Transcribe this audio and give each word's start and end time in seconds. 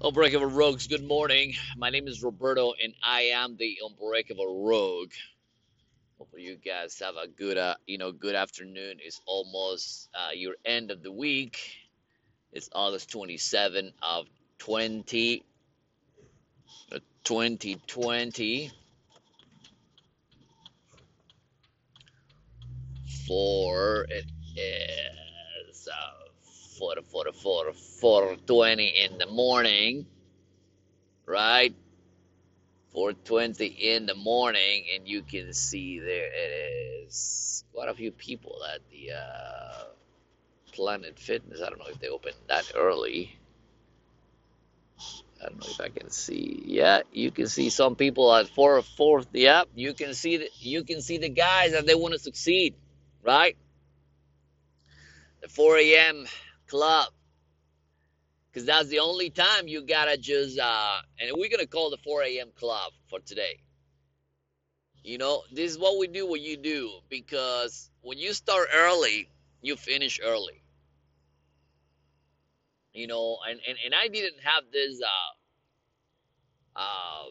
Unbreakable 0.00 0.46
Rogues, 0.46 0.86
good 0.86 1.02
morning. 1.02 1.54
My 1.76 1.90
name 1.90 2.06
is 2.06 2.22
Roberto 2.22 2.72
and 2.82 2.94
I 3.02 3.22
am 3.34 3.56
the 3.56 3.78
Unbreakable 3.84 4.64
Rogue. 4.64 5.10
Hopefully 6.18 6.42
you 6.42 6.56
guys 6.56 6.98
have 7.00 7.16
a 7.16 7.26
good 7.26 7.58
uh, 7.58 7.74
you 7.86 7.98
know, 7.98 8.12
good 8.12 8.36
afternoon. 8.36 8.98
It's 9.04 9.20
almost 9.26 10.08
uh, 10.14 10.30
your 10.34 10.54
end 10.64 10.92
of 10.92 11.02
the 11.02 11.10
week. 11.10 11.58
It's 12.52 12.68
August 12.72 13.10
27 13.10 13.92
of 14.02 14.26
20 14.58 15.44
uh, 16.92 16.98
2020 17.24 18.70
for 23.26 24.06
it 24.08 24.26
is 24.56 25.88
uh 25.88 26.25
4 26.78 26.96
4 27.10 27.32
4 27.32 27.72
4:20 27.72 28.92
in 29.06 29.18
the 29.18 29.26
morning, 29.26 30.06
right? 31.26 31.74
4:20 32.94 33.76
in 33.78 34.06
the 34.06 34.14
morning, 34.14 34.86
and 34.94 35.08
you 35.08 35.22
can 35.22 35.52
see 35.52 35.98
there 35.98 36.30
it 36.32 37.06
is 37.06 37.64
quite 37.72 37.88
a 37.88 37.94
few 37.94 38.12
people 38.12 38.58
at 38.72 38.80
the 38.90 39.12
uh, 39.12 39.84
Planet 40.72 41.18
Fitness. 41.18 41.60
I 41.62 41.68
don't 41.70 41.78
know 41.78 41.86
if 41.88 42.00
they 42.00 42.08
open 42.08 42.32
that 42.48 42.72
early. 42.74 43.38
I 45.42 45.48
don't 45.48 45.60
know 45.60 45.68
if 45.70 45.80
I 45.80 45.88
can 45.90 46.10
see. 46.10 46.62
Yeah, 46.66 47.02
you 47.12 47.30
can 47.30 47.48
see 47.48 47.70
some 47.70 47.96
people 47.96 48.34
at 48.34 48.48
four 48.48 48.80
fourth. 48.82 49.28
Yeah, 49.32 49.64
you 49.74 49.94
can 49.94 50.14
see 50.14 50.38
the, 50.38 50.48
you 50.60 50.84
can 50.84 51.02
see 51.02 51.18
the 51.18 51.28
guys 51.28 51.72
that 51.72 51.86
they 51.86 51.94
want 51.94 52.14
to 52.14 52.18
succeed, 52.18 52.74
right? 53.22 53.56
The 55.42 55.48
4 55.48 55.78
a.m. 55.78 56.26
club, 56.66 57.12
because 58.50 58.66
that's 58.66 58.88
the 58.88 59.00
only 59.00 59.30
time 59.30 59.68
you 59.68 59.82
gotta 59.82 60.16
just 60.16 60.58
uh, 60.58 60.98
and 61.20 61.30
we're 61.34 61.50
gonna 61.50 61.66
call 61.66 61.90
the 61.90 61.98
4 61.98 62.22
a.m. 62.22 62.48
club 62.56 62.92
for 63.08 63.20
today. 63.20 63.60
You 65.04 65.18
know, 65.18 65.42
this 65.52 65.70
is 65.70 65.78
what 65.78 65.98
we 65.98 66.08
do. 66.08 66.26
What 66.26 66.40
you 66.40 66.56
do 66.56 66.90
because 67.08 67.90
when 68.02 68.18
you 68.18 68.32
start 68.32 68.68
early, 68.74 69.28
you 69.62 69.76
finish 69.76 70.18
early. 70.24 70.62
You 72.92 73.06
know, 73.06 73.38
and 73.48 73.60
and, 73.68 73.78
and 73.84 73.94
I 73.94 74.08
didn't 74.08 74.40
have 74.42 74.64
this. 74.72 75.00
Uh, 75.00 76.78
uh, 76.80 77.24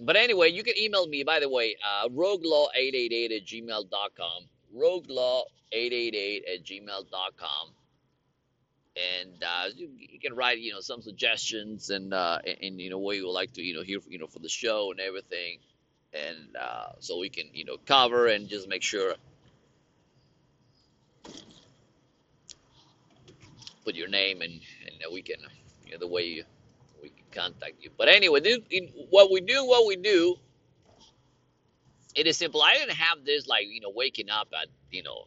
but 0.00 0.16
anyway, 0.16 0.50
you 0.50 0.62
can 0.62 0.78
email 0.78 1.06
me. 1.06 1.24
By 1.24 1.40
the 1.40 1.48
way, 1.48 1.76
uh, 1.84 2.08
roguelaw888 2.08 3.36
at 3.36 3.44
gmail.com. 3.46 4.48
Roguelaw888 4.76 6.42
at 6.54 6.64
gmail.com. 6.64 7.68
And 8.94 9.42
uh, 9.42 9.68
you, 9.74 9.90
you 9.96 10.20
can 10.20 10.34
write, 10.34 10.58
you 10.58 10.72
know, 10.72 10.80
some 10.80 11.00
suggestions 11.00 11.88
and, 11.90 12.12
uh, 12.12 12.38
and, 12.60 12.78
you 12.80 12.90
know, 12.90 12.98
what 12.98 13.16
you 13.16 13.26
would 13.26 13.32
like 13.32 13.52
to, 13.54 13.62
you 13.62 13.74
know, 13.74 13.82
hear, 13.82 14.00
you 14.08 14.18
know, 14.18 14.26
for 14.26 14.38
the 14.38 14.50
show 14.50 14.90
and 14.90 15.00
everything. 15.00 15.58
And 16.12 16.56
uh, 16.60 16.88
so 17.00 17.18
we 17.18 17.30
can, 17.30 17.46
you 17.54 17.64
know, 17.64 17.78
cover 17.86 18.26
and 18.26 18.48
just 18.48 18.68
make 18.68 18.82
sure, 18.82 19.14
put 23.84 23.94
your 23.94 24.08
name 24.08 24.42
and, 24.42 24.52
and 24.52 25.12
we 25.12 25.22
can, 25.22 25.36
you 25.86 25.92
know, 25.92 25.98
the 25.98 26.06
way 26.06 26.24
you, 26.24 26.44
we 27.02 27.08
can 27.08 27.24
contact 27.32 27.76
you. 27.80 27.90
But 27.96 28.08
anyway, 28.08 28.40
this, 28.40 28.58
in, 28.70 28.88
what 29.10 29.30
we 29.30 29.40
do, 29.40 29.64
what 29.66 29.86
we 29.86 29.96
do, 29.96 30.36
it 32.14 32.26
is 32.26 32.36
simple. 32.36 32.62
I 32.62 32.74
didn't 32.74 32.96
have 32.96 33.24
this 33.24 33.46
like, 33.46 33.66
you 33.68 33.80
know, 33.80 33.92
waking 33.94 34.30
up 34.30 34.48
at, 34.60 34.68
you 34.90 35.02
know, 35.02 35.26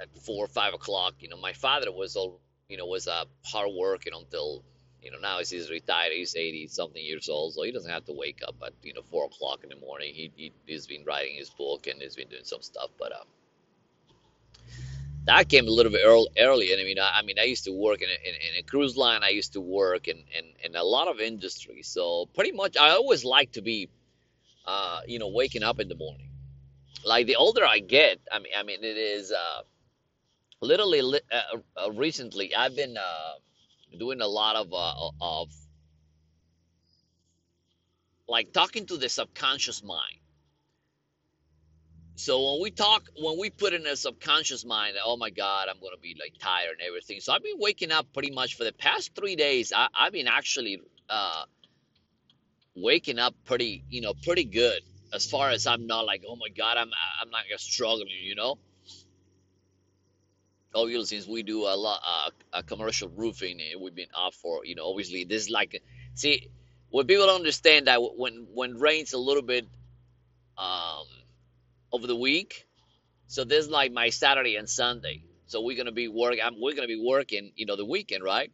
at 0.00 0.08
four 0.22 0.44
or 0.44 0.48
five 0.48 0.74
o'clock. 0.74 1.14
You 1.20 1.28
know, 1.28 1.36
my 1.36 1.52
father 1.52 1.90
was 1.92 2.16
all, 2.16 2.40
you 2.68 2.76
know, 2.76 2.86
was 2.86 3.08
uh, 3.08 3.24
hard 3.44 3.70
working 3.76 4.12
until, 4.14 4.64
you 5.02 5.10
know, 5.10 5.18
now 5.18 5.38
he's 5.38 5.70
retired. 5.70 6.12
He's 6.12 6.36
80 6.36 6.68
something 6.68 7.04
years 7.04 7.28
old, 7.28 7.54
so 7.54 7.62
he 7.62 7.72
doesn't 7.72 7.90
have 7.90 8.04
to 8.06 8.12
wake 8.12 8.40
up 8.46 8.56
at, 8.64 8.72
you 8.82 8.94
know, 8.94 9.02
four 9.10 9.26
o'clock 9.26 9.60
in 9.62 9.70
the 9.70 9.76
morning. 9.76 10.14
He, 10.14 10.30
he, 10.36 10.52
he's 10.66 10.86
been 10.86 11.04
writing 11.04 11.36
his 11.36 11.50
book 11.50 11.86
and 11.86 12.00
he's 12.00 12.16
been 12.16 12.28
doing 12.28 12.44
some 12.44 12.62
stuff, 12.62 12.90
but, 12.98 13.12
uh, 13.12 13.24
that 15.26 15.48
came 15.48 15.66
a 15.66 15.70
little 15.70 15.92
bit 15.92 16.02
early, 16.04 16.28
early. 16.38 16.72
And 16.72 16.80
I 16.80 16.84
mean, 16.84 16.98
I, 16.98 17.18
I 17.18 17.22
mean, 17.22 17.38
I 17.38 17.44
used 17.44 17.64
to 17.64 17.72
work 17.72 18.02
in 18.02 18.08
a, 18.08 18.28
in, 18.28 18.34
in 18.34 18.58
a 18.58 18.62
cruise 18.62 18.96
line. 18.96 19.22
I 19.22 19.30
used 19.30 19.54
to 19.54 19.60
work 19.60 20.08
in, 20.08 20.18
in, 20.18 20.44
in 20.64 20.76
a 20.76 20.84
lot 20.84 21.08
of 21.08 21.20
industries. 21.20 21.88
So 21.88 22.26
pretty 22.34 22.52
much, 22.52 22.76
I 22.76 22.90
always 22.90 23.24
like 23.24 23.52
to 23.52 23.62
be, 23.62 23.88
uh, 24.66 25.00
you 25.06 25.18
know, 25.18 25.28
waking 25.28 25.62
up 25.62 25.80
in 25.80 25.88
the 25.88 25.96
morning. 25.96 26.28
Like 27.04 27.26
the 27.26 27.36
older 27.36 27.64
I 27.64 27.80
get, 27.80 28.18
I 28.32 28.38
mean, 28.38 28.52
I 28.58 28.62
mean, 28.62 28.82
it 28.82 28.96
is, 28.96 29.32
uh, 29.32 29.62
literally 30.60 31.02
li- 31.02 31.20
uh, 31.32 31.58
uh, 31.86 31.92
recently 31.92 32.54
I've 32.54 32.74
been 32.74 32.96
uh, 32.96 33.34
doing 33.98 34.20
a 34.20 34.26
lot 34.26 34.56
of 34.56 34.72
uh, 34.72 35.10
of 35.20 35.48
like 38.28 38.52
talking 38.52 38.86
to 38.86 38.96
the 38.96 39.08
subconscious 39.08 39.82
mind. 39.82 40.18
So 42.16 42.52
when 42.52 42.62
we 42.62 42.70
talk, 42.70 43.04
when 43.20 43.38
we 43.38 43.50
put 43.50 43.72
in 43.74 43.86
a 43.86 43.96
subconscious 43.96 44.64
mind, 44.64 44.94
oh 45.04 45.16
my 45.16 45.30
God, 45.30 45.68
I'm 45.68 45.80
gonna 45.80 45.96
be 46.00 46.16
like 46.18 46.34
tired 46.38 46.76
and 46.78 46.86
everything. 46.86 47.20
So 47.20 47.32
I've 47.32 47.42
been 47.42 47.58
waking 47.58 47.92
up 47.92 48.12
pretty 48.12 48.30
much 48.30 48.56
for 48.56 48.64
the 48.64 48.72
past 48.72 49.14
three 49.14 49.36
days. 49.36 49.72
I, 49.74 49.88
I've 49.94 50.12
been 50.12 50.28
actually 50.28 50.80
uh, 51.08 51.44
waking 52.76 53.18
up 53.18 53.34
pretty, 53.44 53.84
you 53.90 54.00
know, 54.00 54.14
pretty 54.14 54.44
good. 54.44 54.80
As 55.12 55.26
far 55.26 55.50
as 55.50 55.66
I'm 55.66 55.86
not 55.86 56.06
like, 56.06 56.24
oh 56.28 56.36
my 56.36 56.48
God, 56.48 56.76
I'm 56.76 56.90
I'm 57.20 57.30
not 57.30 57.42
struggling, 57.58 58.08
you 58.22 58.34
know 58.34 58.58
oil 60.76 61.04
since 61.04 61.26
we 61.26 61.42
do 61.42 61.62
a 61.62 61.76
lot 61.76 62.00
uh, 62.06 62.30
a 62.52 62.62
commercial 62.62 63.08
roofing 63.08 63.60
we've 63.80 63.94
been 63.94 64.08
up 64.14 64.34
for 64.34 64.64
you 64.64 64.74
know 64.74 64.86
obviously 64.90 65.24
this 65.24 65.44
is 65.44 65.50
like 65.50 65.82
see 66.14 66.48
what 66.90 67.06
people 67.06 67.26
don't 67.26 67.36
understand 67.36 67.86
that 67.86 68.00
when 68.16 68.46
when 68.52 68.74
rains 68.78 69.12
a 69.12 69.18
little 69.18 69.42
bit 69.42 69.66
um 70.58 71.04
over 71.94 72.06
the 72.06 72.16
week 72.16 72.66
so 73.26 73.44
this 73.44 73.64
is 73.64 73.70
like 73.70 73.92
my 73.92 74.10
saturday 74.10 74.56
and 74.56 74.68
sunday 74.68 75.22
so 75.46 75.62
we're 75.62 75.76
gonna 75.76 75.92
be 75.92 76.08
working 76.08 76.40
I'm, 76.44 76.54
we're 76.60 76.74
gonna 76.74 76.88
be 76.88 77.02
working 77.02 77.52
you 77.56 77.66
know 77.66 77.76
the 77.76 77.84
weekend 77.84 78.24
right 78.24 78.50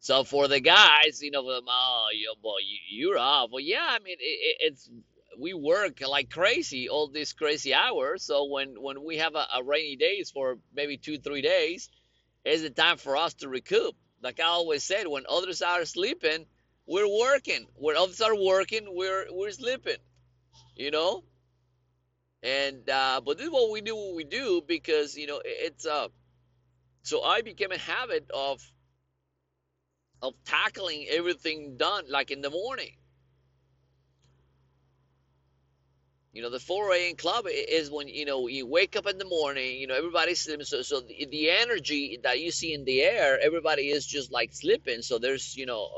so 0.00 0.24
for 0.24 0.48
the 0.48 0.60
guys 0.60 1.20
you 1.22 1.30
know 1.30 1.42
them 1.54 1.64
oh 1.68 2.08
you 2.12 2.32
boy 2.42 2.58
you, 2.90 3.12
are 3.14 3.18
off 3.18 3.50
well 3.52 3.60
yeah 3.60 3.86
i 3.88 3.98
mean 3.98 4.16
it, 4.18 4.22
it, 4.22 4.56
it's 4.60 4.90
we 5.40 5.54
work 5.54 6.00
like 6.06 6.30
crazy 6.30 6.88
all 6.88 7.08
these 7.08 7.32
crazy 7.32 7.74
hours. 7.74 8.24
So 8.24 8.44
when 8.44 8.80
when 8.80 9.04
we 9.04 9.18
have 9.18 9.34
a, 9.34 9.46
a 9.56 9.62
rainy 9.64 9.96
days 9.96 10.30
for 10.30 10.58
maybe 10.74 10.96
two 10.96 11.18
three 11.18 11.42
days, 11.42 11.88
it's 12.44 12.62
the 12.62 12.70
time 12.70 12.98
for 12.98 13.16
us 13.16 13.34
to 13.34 13.48
recoup. 13.48 13.94
Like 14.22 14.40
I 14.40 14.44
always 14.44 14.84
said, 14.84 15.06
when 15.06 15.24
others 15.28 15.62
are 15.62 15.84
sleeping, 15.84 16.46
we're 16.86 17.08
working. 17.08 17.66
When 17.76 17.96
others 17.96 18.20
are 18.20 18.36
working, 18.36 18.86
we're 18.88 19.26
we're 19.30 19.52
sleeping. 19.52 20.00
You 20.76 20.90
know. 20.90 21.24
And 22.42 22.88
uh, 22.88 23.20
but 23.24 23.38
this 23.38 23.46
is 23.46 23.52
what 23.52 23.70
we 23.70 23.80
do. 23.80 23.96
What 23.96 24.14
we 24.16 24.24
do 24.24 24.62
because 24.66 25.16
you 25.16 25.26
know 25.26 25.40
it's 25.44 25.86
uh. 25.86 26.08
So 27.02 27.22
I 27.22 27.42
became 27.42 27.72
a 27.72 27.78
habit 27.78 28.30
of 28.32 28.62
of 30.22 30.34
tackling 30.44 31.06
everything 31.10 31.76
done 31.78 32.04
like 32.08 32.30
in 32.30 32.42
the 32.42 32.50
morning 32.50 32.92
You 36.32 36.42
know, 36.42 36.50
the 36.50 36.60
4 36.60 36.94
a.m. 36.94 37.16
club 37.16 37.46
is 37.48 37.90
when, 37.90 38.06
you 38.06 38.24
know, 38.24 38.46
you 38.46 38.64
wake 38.64 38.94
up 38.96 39.06
in 39.06 39.18
the 39.18 39.24
morning, 39.24 39.78
you 39.80 39.88
know, 39.88 39.96
everybody's 39.96 40.38
sleeping. 40.40 40.64
So, 40.64 40.82
so 40.82 41.00
the, 41.00 41.26
the 41.28 41.50
energy 41.50 42.20
that 42.22 42.38
you 42.40 42.52
see 42.52 42.72
in 42.72 42.84
the 42.84 43.02
air, 43.02 43.38
everybody 43.42 43.88
is 43.88 44.06
just 44.06 44.30
like 44.30 44.52
sleeping. 44.52 45.02
So 45.02 45.18
there's, 45.18 45.56
you 45.56 45.66
know, 45.66 45.88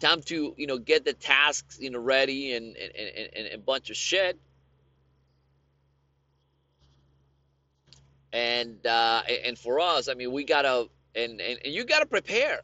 time 0.00 0.22
to, 0.22 0.54
you 0.56 0.66
know, 0.66 0.78
get 0.78 1.04
the 1.04 1.12
tasks, 1.12 1.78
you 1.80 1.90
know, 1.90 1.98
ready 1.98 2.54
and, 2.54 2.76
and, 2.76 2.92
and, 2.96 3.30
and 3.36 3.54
a 3.54 3.58
bunch 3.58 3.90
of 3.90 3.96
shit. 3.96 4.40
And, 8.34 8.84
uh, 8.86 9.22
and 9.44 9.56
for 9.58 9.80
us, 9.80 10.08
I 10.08 10.14
mean, 10.14 10.32
we 10.32 10.44
gotta, 10.44 10.88
and, 11.14 11.40
and, 11.40 11.58
and 11.64 11.72
you 11.72 11.84
gotta 11.84 12.06
prepare 12.06 12.60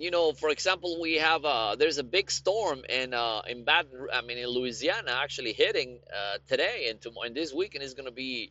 you 0.00 0.10
know, 0.10 0.32
for 0.32 0.48
example, 0.48 0.98
we 0.98 1.16
have 1.16 1.44
uh, 1.44 1.76
there's 1.76 1.98
a 1.98 2.02
big 2.02 2.30
storm 2.30 2.80
in 2.88 3.12
uh, 3.12 3.42
in 3.46 3.64
Baton, 3.64 4.06
I 4.14 4.22
mean, 4.22 4.38
in 4.38 4.46
Louisiana, 4.48 5.10
actually 5.22 5.52
hitting 5.52 6.00
uh, 6.10 6.38
today 6.48 6.86
and 6.88 6.98
tomorrow, 6.98 7.26
and 7.26 7.36
this 7.36 7.52
weekend 7.52 7.84
is 7.84 7.92
to 8.06 8.10
be, 8.10 8.50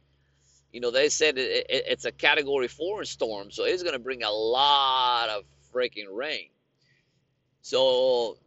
you 0.71 0.79
know, 0.79 0.91
they 0.91 1.09
said 1.09 1.39
it, 1.39 1.65
it, 1.67 1.85
it's 1.87 2.05
a 2.05 2.11
Category 2.11 2.67
Four 2.67 3.03
storm, 3.03 3.49
so 3.49 3.63
it's 3.63 3.81
to 3.93 3.99
bring 3.99 4.21
a 4.21 4.29
lot 4.29 5.29
of 5.29 5.43
freaking 5.73 6.05
rain. 6.13 6.49
So, 7.63 8.37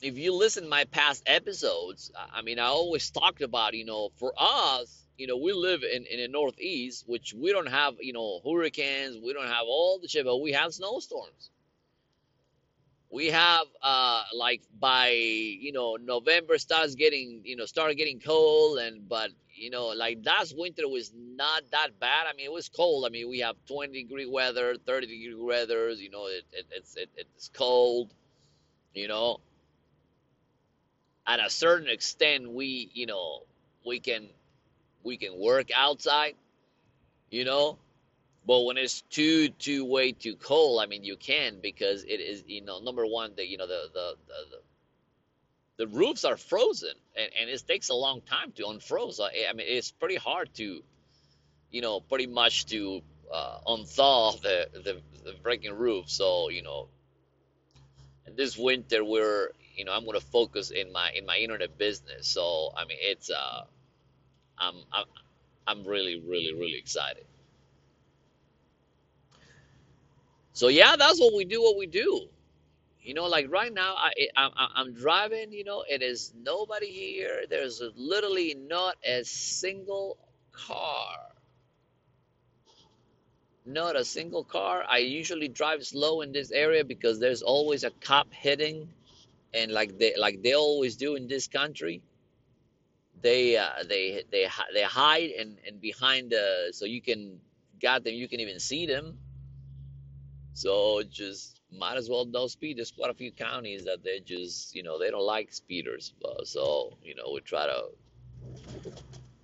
if 0.00 0.16
you 0.16 0.32
listen 0.32 0.62
to 0.62 0.70
my 0.70 0.84
past 0.84 1.24
episodes, 1.26 2.12
I 2.32 2.42
mean, 2.42 2.60
I 2.60 2.66
always 2.66 3.10
talked 3.10 3.42
about, 3.42 3.74
you 3.74 3.84
know, 3.84 4.10
for 4.20 4.32
us, 4.38 5.03
you 5.16 5.26
know, 5.26 5.36
we 5.36 5.52
live 5.52 5.82
in 5.82 6.06
in 6.06 6.20
the 6.20 6.28
Northeast, 6.28 7.04
which 7.06 7.34
we 7.34 7.52
don't 7.52 7.68
have, 7.68 7.94
you 8.00 8.12
know, 8.12 8.40
hurricanes, 8.44 9.18
we 9.18 9.32
don't 9.32 9.46
have 9.48 9.66
all 9.66 9.98
the 10.00 10.08
shit, 10.08 10.24
but 10.24 10.38
we 10.38 10.52
have 10.52 10.74
snowstorms 10.74 11.50
we 13.14 13.28
have 13.28 13.66
uh 13.80 14.24
like 14.34 14.62
by 14.80 15.10
you 15.10 15.72
know 15.72 15.96
November 16.02 16.58
starts 16.58 16.96
getting 16.96 17.42
you 17.44 17.54
know 17.54 17.64
start 17.64 17.96
getting 17.96 18.18
cold 18.18 18.78
and 18.78 19.08
but 19.08 19.30
you 19.54 19.70
know 19.70 19.86
like 19.88 20.18
last 20.24 20.58
winter 20.58 20.88
was 20.88 21.12
not 21.14 21.62
that 21.70 21.98
bad. 22.00 22.26
I 22.28 22.34
mean 22.34 22.46
it 22.46 22.52
was 22.52 22.68
cold. 22.68 23.06
I 23.06 23.10
mean 23.10 23.30
we 23.30 23.38
have 23.38 23.54
20 23.68 23.92
degree 24.02 24.26
weather, 24.26 24.74
30 24.84 25.06
degree 25.06 25.34
weather. 25.36 25.90
You 25.90 26.10
know 26.10 26.26
it, 26.26 26.42
it 26.52 26.66
it's 26.72 26.96
it, 26.96 27.08
it's 27.16 27.50
cold. 27.54 28.12
You 28.94 29.06
know 29.06 29.38
at 31.24 31.38
a 31.38 31.48
certain 31.50 31.88
extent 31.88 32.50
we 32.50 32.90
you 32.92 33.06
know 33.06 33.44
we 33.86 34.00
can 34.00 34.28
we 35.04 35.16
can 35.16 35.38
work 35.38 35.68
outside. 35.74 36.34
You 37.30 37.44
know 37.44 37.78
but 38.46 38.60
when 38.60 38.76
it's 38.76 39.00
too 39.02 39.48
too 39.48 39.84
way 39.84 40.12
too 40.12 40.36
cold, 40.36 40.80
I 40.82 40.86
mean 40.86 41.04
you 41.04 41.16
can 41.16 41.60
because 41.62 42.04
it 42.04 42.20
is 42.20 42.44
you 42.46 42.62
know 42.62 42.78
number 42.80 43.06
one 43.06 43.32
the 43.36 43.46
you 43.46 43.56
know 43.56 43.66
the 43.66 43.88
the 43.92 44.14
the, 44.26 45.84
the 45.84 45.86
roofs 45.86 46.24
are 46.24 46.36
frozen 46.36 46.92
and, 47.16 47.30
and 47.40 47.50
it 47.50 47.64
takes 47.66 47.88
a 47.88 47.94
long 47.94 48.20
time 48.20 48.52
to 48.52 48.64
unfroze. 48.64 49.18
I, 49.20 49.48
I 49.48 49.52
mean 49.54 49.66
it's 49.68 49.90
pretty 49.90 50.16
hard 50.16 50.52
to 50.54 50.82
you 51.70 51.80
know 51.80 52.00
pretty 52.00 52.26
much 52.26 52.66
to 52.66 53.00
uh, 53.32 53.58
unthaw 53.66 54.40
the, 54.42 54.68
the 54.74 55.00
the 55.24 55.34
breaking 55.42 55.72
roof. 55.72 56.10
So 56.10 56.50
you 56.50 56.62
know 56.62 56.88
this 58.36 58.58
winter 58.58 59.02
we're 59.02 59.48
you 59.74 59.86
know 59.86 59.92
I'm 59.92 60.04
gonna 60.04 60.20
focus 60.20 60.70
in 60.70 60.92
my 60.92 61.12
in 61.14 61.24
my 61.24 61.38
internet 61.38 61.78
business. 61.78 62.28
So 62.28 62.72
I 62.76 62.84
mean 62.84 62.98
it's 63.00 63.30
uh 63.30 63.62
I'm 64.58 64.74
I'm 65.66 65.84
really 65.84 66.20
really 66.20 66.52
really 66.54 66.76
excited. 66.76 67.24
So 70.52 70.68
yeah, 70.68 70.96
that's 70.96 71.20
what 71.20 71.34
we 71.34 71.44
do. 71.44 71.62
What 71.62 71.76
we 71.78 71.86
do. 71.86 72.28
You 73.02 73.14
know, 73.14 73.26
like 73.26 73.50
right 73.50 73.72
now, 73.72 73.94
I, 73.96 74.12
I 74.36 74.44
I'm 74.44 74.52
I'm 74.76 74.94
driving. 74.94 75.52
You 75.52 75.64
know, 75.64 75.84
it 75.88 76.02
is 76.02 76.32
nobody 76.36 76.90
here. 76.90 77.44
There's 77.50 77.82
literally 77.96 78.54
not 78.54 78.96
a 79.04 79.24
single 79.24 80.18
car. 80.52 81.18
Not 83.66 83.96
a 83.96 84.04
single 84.04 84.44
car. 84.44 84.84
I 84.88 84.98
usually 84.98 85.48
drive 85.48 85.84
slow 85.86 86.20
in 86.22 86.32
this 86.32 86.50
area 86.50 86.84
because 86.84 87.18
there's 87.20 87.42
always 87.42 87.84
a 87.84 87.90
cop 87.90 88.32
hitting, 88.32 88.88
and 89.54 89.72
like 89.72 89.98
they 89.98 90.14
like 90.18 90.42
they 90.42 90.54
always 90.54 90.96
do 90.96 91.14
in 91.16 91.28
this 91.28 91.48
country, 91.48 92.02
they 93.24 93.58
uh, 93.58 93.84
they 93.88 94.24
they 94.32 94.48
they 94.74 94.84
hide 94.84 95.32
and 95.32 95.58
and 95.66 95.80
behind 95.82 96.34
so 96.72 96.86
you 96.86 97.02
can 97.02 97.40
got 97.82 98.04
them 98.04 98.14
you 98.14 98.28
can 98.28 98.40
even 98.40 98.60
see 98.60 98.86
them 98.86 99.18
So 100.54 101.02
just 101.10 101.60
might 101.72 101.96
as 101.98 102.10
well 102.10 102.26
no 102.26 102.48
speed. 102.48 102.78
There's 102.78 102.92
quite 102.92 103.10
a 103.10 103.14
few 103.14 103.32
counties 103.32 103.86
that 103.86 104.04
they 104.04 104.20
just, 104.20 104.74
you 104.76 104.84
know, 104.84 104.98
they 104.98 105.10
don't 105.10 105.26
like 105.26 105.52
speeders. 105.54 106.14
Uh, 106.24 106.44
so, 106.44 106.98
you 107.02 107.14
know, 107.16 107.32
we 107.34 107.42
try 107.42 107.66
to, 107.66 107.84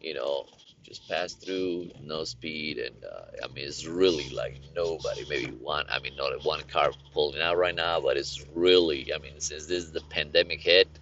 you 0.01 0.15
know, 0.15 0.47
just 0.85 1.09
pass 1.09 1.35
through, 1.35 1.93
no 2.01 2.25
speed. 2.25 2.79
And 2.79 3.05
uh, 3.05 3.27
I 3.45 3.49
mean, 3.49 3.67
it's 3.67 3.87
really 3.87 4.31
like 4.31 4.61
nobody, 4.77 5.27
maybe 5.29 5.53
one, 5.53 5.87
I 5.91 6.01
mean, 6.01 6.17
not 6.17 6.45
one 6.45 6.63
car 6.73 6.93
pulling 7.13 7.43
out 7.43 7.59
right 7.59 7.77
now, 7.77 8.01
but 8.01 8.19
it's 8.19 8.45
really, 8.55 9.13
I 9.15 9.19
mean, 9.19 9.41
since 9.41 9.67
this 9.67 9.85
is 9.85 9.93
the 9.93 10.03
pandemic 10.03 10.63
hit, 10.63 11.00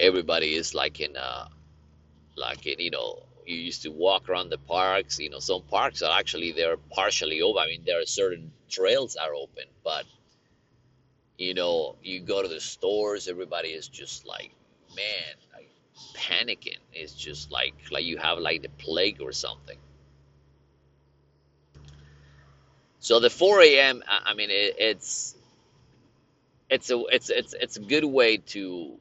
everybody 0.00 0.54
is 0.54 0.74
like 0.74 1.00
in, 1.00 1.16
uh, 1.16 1.48
like 2.36 2.66
in, 2.66 2.78
you 2.78 2.90
know, 2.90 3.22
you 3.46 3.56
used 3.56 3.82
to 3.82 3.90
walk 3.90 4.28
around 4.28 4.50
the 4.50 4.58
parks. 4.58 5.18
You 5.18 5.30
know, 5.30 5.40
some 5.40 5.62
parks 5.62 6.02
are 6.02 6.18
actually 6.18 6.52
they're 6.52 6.76
partially 6.76 7.42
open. 7.42 7.62
I 7.62 7.66
mean, 7.66 7.82
there 7.84 8.00
are 8.00 8.06
certain 8.06 8.52
trails 8.68 9.16
are 9.16 9.34
open, 9.34 9.64
but 9.84 10.04
you 11.38 11.54
know, 11.54 11.96
you 12.02 12.20
go 12.20 12.42
to 12.42 12.48
the 12.48 12.60
stores, 12.60 13.26
everybody 13.26 13.68
is 13.68 13.88
just 13.88 14.26
like, 14.26 14.50
man, 14.94 15.34
like 15.54 15.70
panicking. 16.14 16.78
It's 16.92 17.14
just 17.14 17.50
like 17.50 17.74
like 17.90 18.04
you 18.04 18.18
have 18.18 18.38
like 18.38 18.62
the 18.62 18.68
plague 18.68 19.20
or 19.20 19.32
something. 19.32 19.78
So 23.00 23.18
the 23.18 23.30
4 23.30 23.62
a.m. 23.62 24.02
I 24.06 24.34
mean, 24.34 24.50
it, 24.50 24.76
it's 24.78 25.34
it's 26.68 26.90
a 26.90 27.02
it's 27.10 27.30
it's 27.30 27.54
it's 27.54 27.76
a 27.78 27.80
good 27.80 28.04
way 28.04 28.36
to 28.36 28.98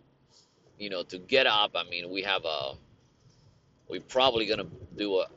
you 0.80 0.90
know 0.90 1.04
to 1.04 1.20
get 1.20 1.46
up. 1.46 1.72
I 1.76 1.84
mean, 1.84 2.10
we 2.10 2.24
have 2.24 2.46
a 2.46 2.74
we're 3.90 4.02
probably 4.02 4.46
gonna 4.46 4.68
do 4.98 5.20
a 5.20 5.28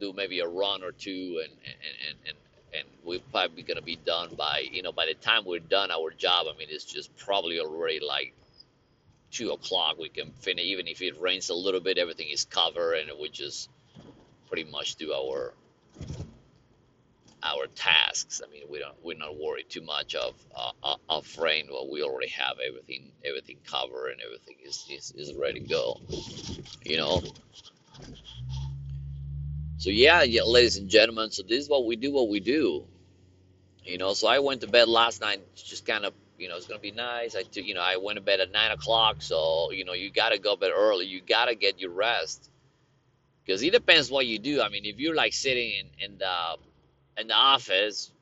do 0.00 0.12
maybe 0.12 0.40
a 0.40 0.48
run 0.48 0.82
or 0.82 0.92
two 0.92 1.42
and 1.44 1.52
and 1.64 1.96
and 2.08 2.18
and, 2.26 2.36
and 2.74 2.88
we're 3.04 3.20
probably 3.30 3.62
gonna 3.62 3.82
be 3.82 3.96
done 3.96 4.34
by 4.36 4.64
you 4.70 4.82
know 4.82 4.92
by 4.92 5.06
the 5.06 5.14
time 5.14 5.44
we're 5.44 5.58
done 5.58 5.90
our 5.90 6.10
job 6.10 6.46
i 6.52 6.56
mean 6.58 6.68
it's 6.70 6.84
just 6.84 7.16
probably 7.16 7.60
already 7.60 8.00
like 8.00 8.34
two 9.30 9.50
o'clock 9.50 9.98
we 9.98 10.08
can 10.08 10.30
finish 10.32 10.64
even 10.64 10.86
if 10.86 11.02
it 11.02 11.20
rains 11.20 11.50
a 11.50 11.54
little 11.54 11.80
bit 11.80 11.98
everything 11.98 12.28
is 12.30 12.44
covered 12.44 12.94
and 12.94 13.10
we 13.20 13.28
just 13.28 13.68
pretty 14.48 14.64
much 14.70 14.96
do 14.96 15.12
our 15.12 15.52
our 17.42 17.66
tasks 17.68 18.40
i 18.46 18.50
mean 18.50 18.64
we 18.68 18.78
don't 18.78 18.96
we're 19.02 19.16
not 19.16 19.36
worried 19.38 19.68
too 19.68 19.82
much 19.82 20.14
of 20.14 20.34
uh, 20.56 20.72
uh, 20.82 20.96
of 21.08 21.38
rain 21.38 21.68
well 21.70 21.88
we 21.90 22.02
already 22.02 22.28
have 22.28 22.56
everything 22.66 23.12
everything 23.24 23.56
covered 23.64 24.08
and 24.08 24.20
everything 24.20 24.56
is, 24.64 24.84
is 24.90 25.12
is 25.16 25.34
ready 25.34 25.60
to 25.60 25.66
go 25.66 26.00
you 26.84 26.96
know 26.96 27.22
so 29.78 29.90
yeah, 29.90 30.24
yeah, 30.24 30.42
ladies 30.42 30.76
and 30.76 30.88
gentlemen. 30.88 31.30
So 31.30 31.44
this 31.44 31.62
is 31.62 31.70
what 31.70 31.86
we 31.86 31.94
do. 31.94 32.12
What 32.12 32.28
we 32.28 32.40
do. 32.40 32.84
You 33.84 33.96
know. 33.96 34.12
So 34.12 34.26
I 34.26 34.40
went 34.40 34.60
to 34.62 34.66
bed 34.66 34.88
last 34.88 35.20
night. 35.20 35.40
Just 35.54 35.86
kind 35.86 36.04
of. 36.04 36.12
You 36.36 36.48
know, 36.48 36.56
it's 36.56 36.66
gonna 36.66 36.80
be 36.80 36.90
nice. 36.90 37.36
I. 37.36 37.44
You 37.52 37.74
know, 37.74 37.80
I 37.80 37.96
went 37.96 38.16
to 38.16 38.22
bed 38.22 38.40
at 38.40 38.50
nine 38.50 38.72
o'clock. 38.72 39.22
So 39.22 39.70
you 39.70 39.84
know, 39.84 39.92
you 39.92 40.10
gotta 40.10 40.38
go 40.38 40.54
to 40.54 40.60
bed 40.60 40.72
early. 40.74 41.06
You 41.06 41.20
gotta 41.20 41.54
get 41.54 41.80
your 41.80 41.92
rest. 41.92 42.50
Because 43.44 43.62
it 43.62 43.70
depends 43.70 44.10
what 44.10 44.26
you 44.26 44.38
do. 44.38 44.60
I 44.60 44.68
mean, 44.68 44.84
if 44.84 44.98
you're 44.98 45.14
like 45.14 45.32
sitting 45.32 45.70
in, 45.70 45.86
in 46.04 46.18
the 46.18 46.56
in 47.18 47.28
the 47.28 47.34
office, 47.34 48.12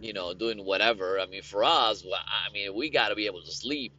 you 0.00 0.12
know, 0.12 0.34
doing 0.34 0.64
whatever. 0.64 1.18
I 1.20 1.26
mean, 1.26 1.42
for 1.42 1.64
us, 1.64 2.04
I 2.06 2.52
mean, 2.52 2.74
we 2.74 2.90
gotta 2.90 3.14
be 3.14 3.26
able 3.26 3.42
to 3.42 3.52
sleep 3.52 3.92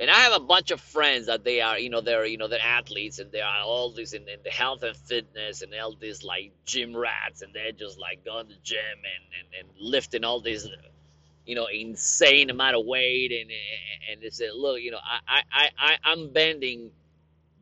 and 0.00 0.10
I 0.10 0.14
have 0.14 0.32
a 0.32 0.40
bunch 0.44 0.72
of 0.72 0.80
friends 0.80 1.26
that 1.26 1.44
they 1.44 1.60
are, 1.60 1.78
you 1.78 1.88
know, 1.88 2.00
they're, 2.00 2.26
you 2.26 2.36
know, 2.36 2.48
they're 2.48 2.60
athletes 2.60 3.20
and 3.20 3.30
they 3.30 3.40
are 3.40 3.60
all 3.62 3.92
these 3.92 4.12
in, 4.12 4.28
in 4.28 4.40
the 4.42 4.50
health 4.50 4.82
and 4.82 4.96
fitness 4.96 5.62
and 5.62 5.72
all 5.74 5.94
these 5.94 6.24
like 6.24 6.52
gym 6.64 6.96
rats 6.96 7.42
and 7.42 7.54
they're 7.54 7.70
just 7.72 7.98
like 7.98 8.24
going 8.24 8.48
to 8.48 8.54
the 8.54 8.60
gym 8.62 8.78
and, 8.96 9.58
and, 9.60 9.68
and 9.68 9.78
lifting 9.80 10.24
all 10.24 10.40
these, 10.40 10.68
you 11.46 11.54
know, 11.54 11.66
insane 11.66 12.50
amount 12.50 12.74
of 12.76 12.84
weight 12.86 13.30
and 13.30 13.50
and 14.10 14.20
they 14.20 14.30
said, 14.30 14.50
look, 14.54 14.80
you 14.80 14.90
know, 14.90 14.98
I 15.28 15.42
I 15.52 15.70
I 15.78 15.96
I'm 16.04 16.32
bending 16.32 16.90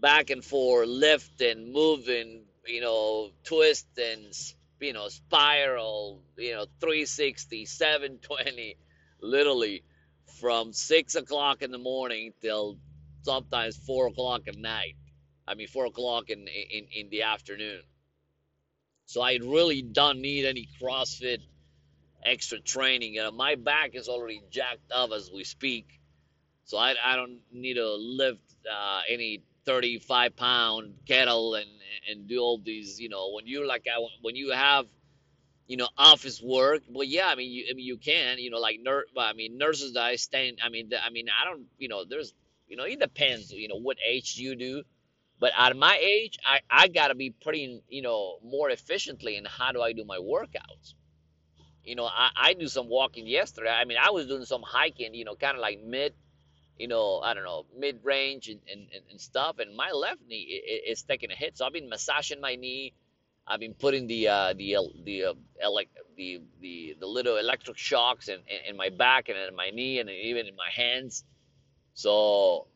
back 0.00 0.30
and 0.30 0.42
forth, 0.42 0.88
lifting, 0.88 1.70
moving, 1.70 2.44
you 2.66 2.80
know, 2.80 3.30
twist 3.44 3.86
and 3.98 4.34
you 4.82 4.92
know, 4.92 5.08
spiral, 5.08 6.22
you 6.36 6.52
know, 6.52 6.66
360, 6.80 7.64
720, 7.66 8.76
literally 9.20 9.84
from 10.40 10.72
six 10.72 11.14
o'clock 11.14 11.62
in 11.62 11.70
the 11.70 11.78
morning 11.78 12.32
till 12.40 12.78
sometimes 13.22 13.76
four 13.76 14.08
o'clock 14.08 14.42
at 14.48 14.56
night. 14.56 14.96
I 15.46 15.54
mean, 15.54 15.68
four 15.68 15.86
o'clock 15.86 16.30
in, 16.30 16.46
in, 16.48 16.86
in 16.92 17.10
the 17.10 17.22
afternoon. 17.22 17.82
So 19.06 19.20
I 19.20 19.38
really 19.42 19.82
don't 19.82 20.20
need 20.20 20.46
any 20.46 20.68
CrossFit 20.80 21.38
extra 22.24 22.60
training. 22.60 23.14
You 23.14 23.24
know, 23.24 23.30
my 23.32 23.56
back 23.56 23.90
is 23.94 24.08
already 24.08 24.42
jacked 24.50 24.90
up 24.92 25.10
as 25.12 25.30
we 25.32 25.44
speak. 25.44 25.86
So 26.64 26.78
I, 26.78 26.94
I 27.04 27.16
don't 27.16 27.40
need 27.52 27.74
to 27.74 27.94
lift 27.94 28.54
uh, 28.70 29.00
any 29.08 29.42
35 29.66 30.36
pound 30.36 30.94
kettle 31.06 31.54
and, 31.54 31.68
and 32.10 32.28
do 32.28 32.38
all 32.40 32.58
these, 32.58 33.00
you 33.00 33.08
know, 33.08 33.30
when 33.32 33.46
you're 33.46 33.66
like, 33.66 33.86
when 34.22 34.36
you 34.36 34.52
have 34.52 34.86
you 35.66 35.76
know, 35.76 35.88
office 35.96 36.42
work. 36.42 36.82
Well, 36.90 37.06
yeah, 37.06 37.28
I 37.28 37.34
mean, 37.34 37.50
you, 37.50 37.64
I 37.70 37.74
mean, 37.74 37.86
you 37.86 37.96
can, 37.96 38.38
you 38.38 38.50
know, 38.50 38.58
like 38.58 38.80
nurse. 38.82 39.06
I 39.16 39.32
mean, 39.32 39.58
nurses 39.58 39.94
that 39.94 40.02
I 40.02 40.16
stand. 40.16 40.58
I 40.62 40.68
mean, 40.68 40.90
I 41.02 41.10
mean, 41.10 41.28
I 41.30 41.44
don't, 41.48 41.64
you 41.78 41.88
know, 41.88 42.04
there's, 42.04 42.34
you 42.68 42.76
know, 42.76 42.84
it 42.84 43.00
depends, 43.00 43.52
you 43.52 43.68
know, 43.68 43.76
what 43.78 43.96
age 44.06 44.36
you 44.36 44.54
do. 44.56 44.82
But 45.40 45.52
at 45.58 45.76
my 45.76 45.98
age, 46.00 46.38
I 46.44 46.60
I 46.70 46.88
gotta 46.88 47.14
be 47.14 47.30
pretty, 47.30 47.82
you 47.88 48.02
know, 48.02 48.38
more 48.44 48.70
efficiently 48.70 49.36
in 49.36 49.44
how 49.44 49.72
do 49.72 49.82
I 49.82 49.92
do 49.92 50.04
my 50.04 50.18
workouts. 50.18 50.94
You 51.84 51.96
know, 51.96 52.04
I 52.06 52.30
I 52.36 52.54
do 52.54 52.68
some 52.68 52.88
walking 52.88 53.26
yesterday. 53.26 53.70
I 53.70 53.84
mean, 53.84 53.98
I 54.00 54.10
was 54.10 54.26
doing 54.26 54.44
some 54.44 54.62
hiking, 54.62 55.14
you 55.14 55.24
know, 55.24 55.34
kind 55.36 55.56
of 55.56 55.60
like 55.62 55.80
mid, 55.82 56.14
you 56.82 56.88
know, 56.88 57.20
I 57.20 57.34
don't 57.34 57.44
know, 57.44 57.66
mid 57.78 58.00
range 58.04 58.48
and, 58.48 58.60
and, 58.72 58.88
and 59.10 59.20
stuff. 59.20 59.60
And 59.60 59.76
my 59.76 59.92
left 59.92 60.22
knee 60.28 60.42
is 60.92 61.02
taking 61.04 61.32
a 61.32 61.36
hit, 61.36 61.58
so 61.58 61.66
I've 61.66 61.74
been 61.74 61.88
massaging 61.88 62.42
my 62.42 62.56
knee 62.56 62.94
I've 63.46 63.60
been 63.60 63.74
putting 63.74 64.08
the 64.08 64.28
uh, 64.28 64.54
the 64.54 64.76
the 65.04 65.24
uh, 65.26 65.34
the 66.16 66.42
the 66.60 66.96
the 67.00 67.06
little 67.06 67.38
electric 67.38 67.76
shocks 67.76 68.28
in, 68.28 68.36
in, 68.48 68.70
in 68.70 68.76
my 68.76 68.90
back 68.90 69.28
and 69.28 69.38
in 69.38 69.56
my 69.56 69.70
knee 69.70 70.00
and 70.00 70.10
even 70.10 70.46
in 70.46 70.56
my 70.56 70.70
hands. 70.74 71.24
So 71.94 72.68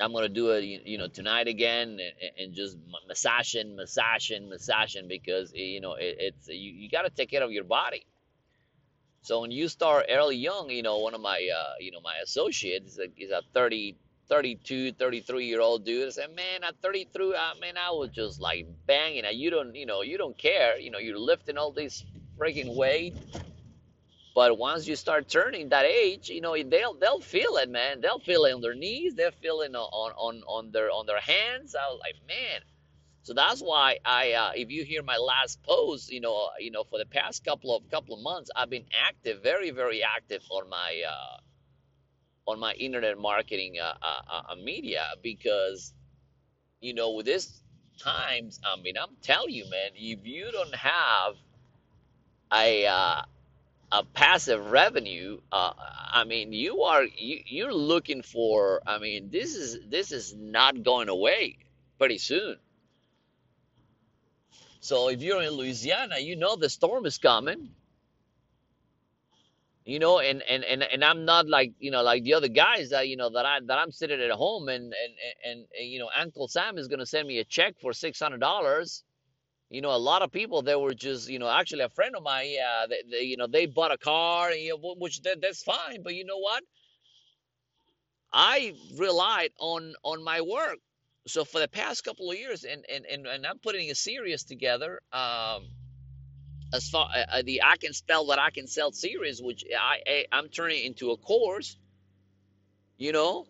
I'm 0.00 0.12
gonna 0.12 0.28
do 0.28 0.50
it, 0.50 0.64
you 0.64 0.98
know, 0.98 1.08
tonight 1.08 1.48
again 1.48 1.98
and, 2.00 2.32
and 2.38 2.54
just 2.54 2.78
massaging, 3.08 3.76
massaging, 3.76 4.48
massaging 4.48 5.08
because 5.08 5.52
you 5.54 5.80
know 5.80 5.94
it, 5.94 6.16
it's 6.20 6.48
you, 6.48 6.72
you 6.72 6.90
got 6.90 7.02
to 7.02 7.10
take 7.10 7.30
care 7.30 7.42
of 7.42 7.52
your 7.52 7.64
body. 7.64 8.06
So 9.26 9.40
when 9.40 9.50
you 9.50 9.66
start 9.66 10.06
early 10.08 10.36
young, 10.36 10.70
you 10.70 10.84
know, 10.84 10.98
one 10.98 11.12
of 11.12 11.20
my, 11.20 11.48
uh, 11.52 11.72
you 11.80 11.90
know, 11.90 12.00
my 12.00 12.14
associates 12.22 12.92
is 12.92 12.98
a, 13.00 13.08
is 13.20 13.32
a 13.32 13.42
30, 13.54 13.96
32, 14.28 14.92
33 14.92 15.46
year 15.46 15.60
old 15.60 15.84
dude. 15.84 16.06
I 16.06 16.10
said, 16.10 16.36
man, 16.36 16.62
at 16.62 16.80
33, 16.80 17.34
uh, 17.34 17.54
man, 17.60 17.74
I 17.76 17.90
was 17.90 18.10
just 18.10 18.40
like 18.40 18.68
banging. 18.86 19.24
You 19.32 19.50
don't, 19.50 19.74
you 19.74 19.84
know, 19.84 20.02
you 20.02 20.16
don't 20.16 20.38
care. 20.38 20.78
You 20.78 20.92
know, 20.92 21.00
you're 21.00 21.18
lifting 21.18 21.58
all 21.58 21.72
this 21.72 22.04
freaking 22.38 22.76
weight. 22.76 23.16
But 24.32 24.58
once 24.58 24.86
you 24.86 24.94
start 24.94 25.28
turning 25.28 25.70
that 25.70 25.86
age, 25.86 26.28
you 26.28 26.40
know, 26.40 26.56
they'll 26.62 26.94
they'll 26.94 27.20
feel 27.20 27.56
it, 27.56 27.68
man. 27.68 28.00
They'll 28.00 28.20
feel 28.20 28.44
it 28.44 28.52
on 28.52 28.60
their 28.60 28.76
knees. 28.76 29.16
They'll 29.16 29.32
feel 29.32 29.62
it 29.62 29.74
on 29.74 30.12
on 30.12 30.42
on 30.46 30.70
their 30.70 30.88
on 30.92 31.04
their 31.04 31.18
hands. 31.18 31.74
I 31.74 31.84
was 31.90 31.98
like, 32.00 32.14
man, 32.28 32.60
so 33.26 33.34
that's 33.34 33.60
why 33.60 33.98
I, 34.04 34.34
uh, 34.34 34.52
if 34.54 34.70
you 34.70 34.84
hear 34.84 35.02
my 35.02 35.16
last 35.16 35.60
post, 35.64 36.12
you 36.12 36.20
know, 36.20 36.50
you 36.60 36.70
know, 36.70 36.84
for 36.84 36.96
the 36.96 37.06
past 37.06 37.44
couple 37.44 37.74
of 37.74 37.90
couple 37.90 38.14
of 38.14 38.22
months, 38.22 38.52
I've 38.54 38.70
been 38.70 38.84
active, 39.04 39.42
very, 39.42 39.72
very 39.72 40.04
active 40.04 40.42
on 40.48 40.70
my 40.70 41.02
uh, 41.04 41.38
on 42.48 42.60
my 42.60 42.72
internet 42.74 43.18
marketing 43.18 43.80
uh, 43.82 43.94
uh, 44.00 44.42
uh, 44.52 44.54
media 44.54 45.02
because, 45.24 45.92
you 46.80 46.94
know, 46.94 47.14
with 47.14 47.26
this 47.26 47.60
times, 47.98 48.60
I 48.64 48.80
mean, 48.80 48.94
I'm 48.96 49.16
telling 49.22 49.52
you, 49.52 49.68
man, 49.68 49.90
if 49.96 50.24
you 50.24 50.52
don't 50.52 50.76
have 50.76 51.34
a 52.54 52.86
uh, 52.86 53.22
a 53.90 54.04
passive 54.14 54.70
revenue, 54.70 55.40
uh, 55.50 55.72
I 56.12 56.22
mean, 56.22 56.52
you 56.52 56.82
are 56.82 57.02
you, 57.02 57.40
you're 57.44 57.74
looking 57.74 58.22
for. 58.22 58.82
I 58.86 58.98
mean, 58.98 59.30
this 59.32 59.56
is 59.56 59.80
this 59.88 60.12
is 60.12 60.32
not 60.32 60.84
going 60.84 61.08
away 61.08 61.58
pretty 61.98 62.18
soon 62.18 62.58
so 64.86 65.08
if 65.08 65.20
you're 65.20 65.42
in 65.42 65.50
Louisiana, 65.50 66.20
you 66.20 66.36
know 66.36 66.54
the 66.54 66.70
storm 66.70 67.06
is 67.06 67.18
coming. 67.18 67.70
You 69.84 69.98
know, 69.98 70.20
and 70.20 70.42
and 70.42 70.62
and 70.64 70.84
and 70.84 71.04
I'm 71.04 71.24
not 71.24 71.48
like 71.48 71.72
you 71.80 71.90
know 71.90 72.02
like 72.02 72.22
the 72.22 72.34
other 72.34 72.48
guys 72.48 72.90
that 72.90 73.08
you 73.08 73.16
know 73.16 73.30
that 73.30 73.44
I 73.44 73.58
that 73.66 73.78
I'm 73.78 73.90
sitting 73.90 74.20
at 74.20 74.30
home 74.30 74.68
and 74.68 74.84
and 74.84 75.14
and, 75.44 75.66
and 75.78 75.88
you 75.88 75.98
know 75.98 76.08
Uncle 76.16 76.46
Sam 76.46 76.78
is 76.78 76.86
gonna 76.86 77.06
send 77.06 77.26
me 77.26 77.38
a 77.40 77.44
check 77.44 77.74
for 77.80 77.92
six 77.92 78.20
hundred 78.20 78.40
dollars. 78.40 79.02
You 79.70 79.80
know, 79.80 79.90
a 79.90 79.98
lot 79.98 80.22
of 80.22 80.30
people 80.30 80.62
they 80.62 80.76
were 80.76 80.94
just 80.94 81.28
you 81.28 81.40
know 81.40 81.48
actually 81.50 81.82
a 81.82 81.88
friend 81.88 82.14
of 82.16 82.22
mine, 82.22 82.48
yeah, 82.50 82.86
they, 82.88 83.02
they 83.10 83.22
you 83.24 83.36
know 83.36 83.48
they 83.48 83.66
bought 83.66 83.92
a 83.92 83.98
car, 83.98 84.52
you 84.52 84.70
know, 84.70 84.94
which 84.98 85.20
that, 85.22 85.40
that's 85.40 85.64
fine, 85.64 86.02
but 86.04 86.14
you 86.14 86.24
know 86.24 86.38
what? 86.38 86.62
I 88.32 88.74
relied 88.96 89.50
on 89.58 89.94
on 90.04 90.22
my 90.22 90.40
work 90.42 90.78
so 91.26 91.44
for 91.44 91.60
the 91.60 91.68
past 91.68 92.04
couple 92.04 92.30
of 92.30 92.38
years 92.38 92.64
and 92.64 92.84
and 92.92 93.04
and, 93.06 93.26
and 93.26 93.46
i'm 93.46 93.58
putting 93.58 93.90
a 93.90 93.94
series 93.94 94.44
together 94.44 95.00
um 95.12 95.64
as 96.74 96.88
far 96.88 97.08
uh, 97.14 97.38
uh, 97.38 97.42
the 97.44 97.62
i 97.62 97.76
can 97.76 97.92
spell 97.92 98.26
that 98.26 98.38
i 98.38 98.50
can 98.50 98.66
sell 98.66 98.92
series 98.92 99.40
which 99.42 99.64
i, 99.78 99.98
I 100.06 100.24
i'm 100.32 100.48
turning 100.48 100.84
into 100.84 101.10
a 101.10 101.16
course 101.16 101.76
you 102.98 103.12
know? 103.12 103.46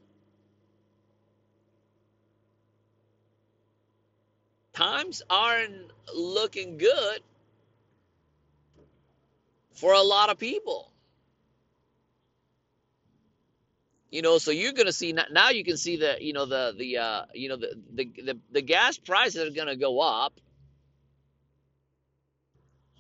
Times 4.72 5.22
aren't 5.30 5.90
looking 6.14 6.76
good 6.76 7.20
for 9.72 9.92
a 9.92 10.02
lot 10.02 10.30
of 10.30 10.38
people 10.38 10.92
you 14.10 14.22
know 14.22 14.38
so 14.38 14.50
you're 14.50 14.72
going 14.72 14.86
to 14.86 14.92
see 14.92 15.12
now 15.32 15.50
you 15.50 15.64
can 15.64 15.76
see 15.76 15.96
the 15.96 16.16
you 16.20 16.32
know 16.32 16.46
the 16.46 16.74
the 16.78 16.98
uh 16.98 17.22
you 17.34 17.48
know 17.48 17.56
the 17.56 17.74
the 17.94 18.04
the, 18.24 18.38
the 18.52 18.62
gas 18.62 18.98
prices 18.98 19.48
are 19.48 19.54
going 19.54 19.68
to 19.68 19.76
go 19.76 20.00
up 20.00 20.40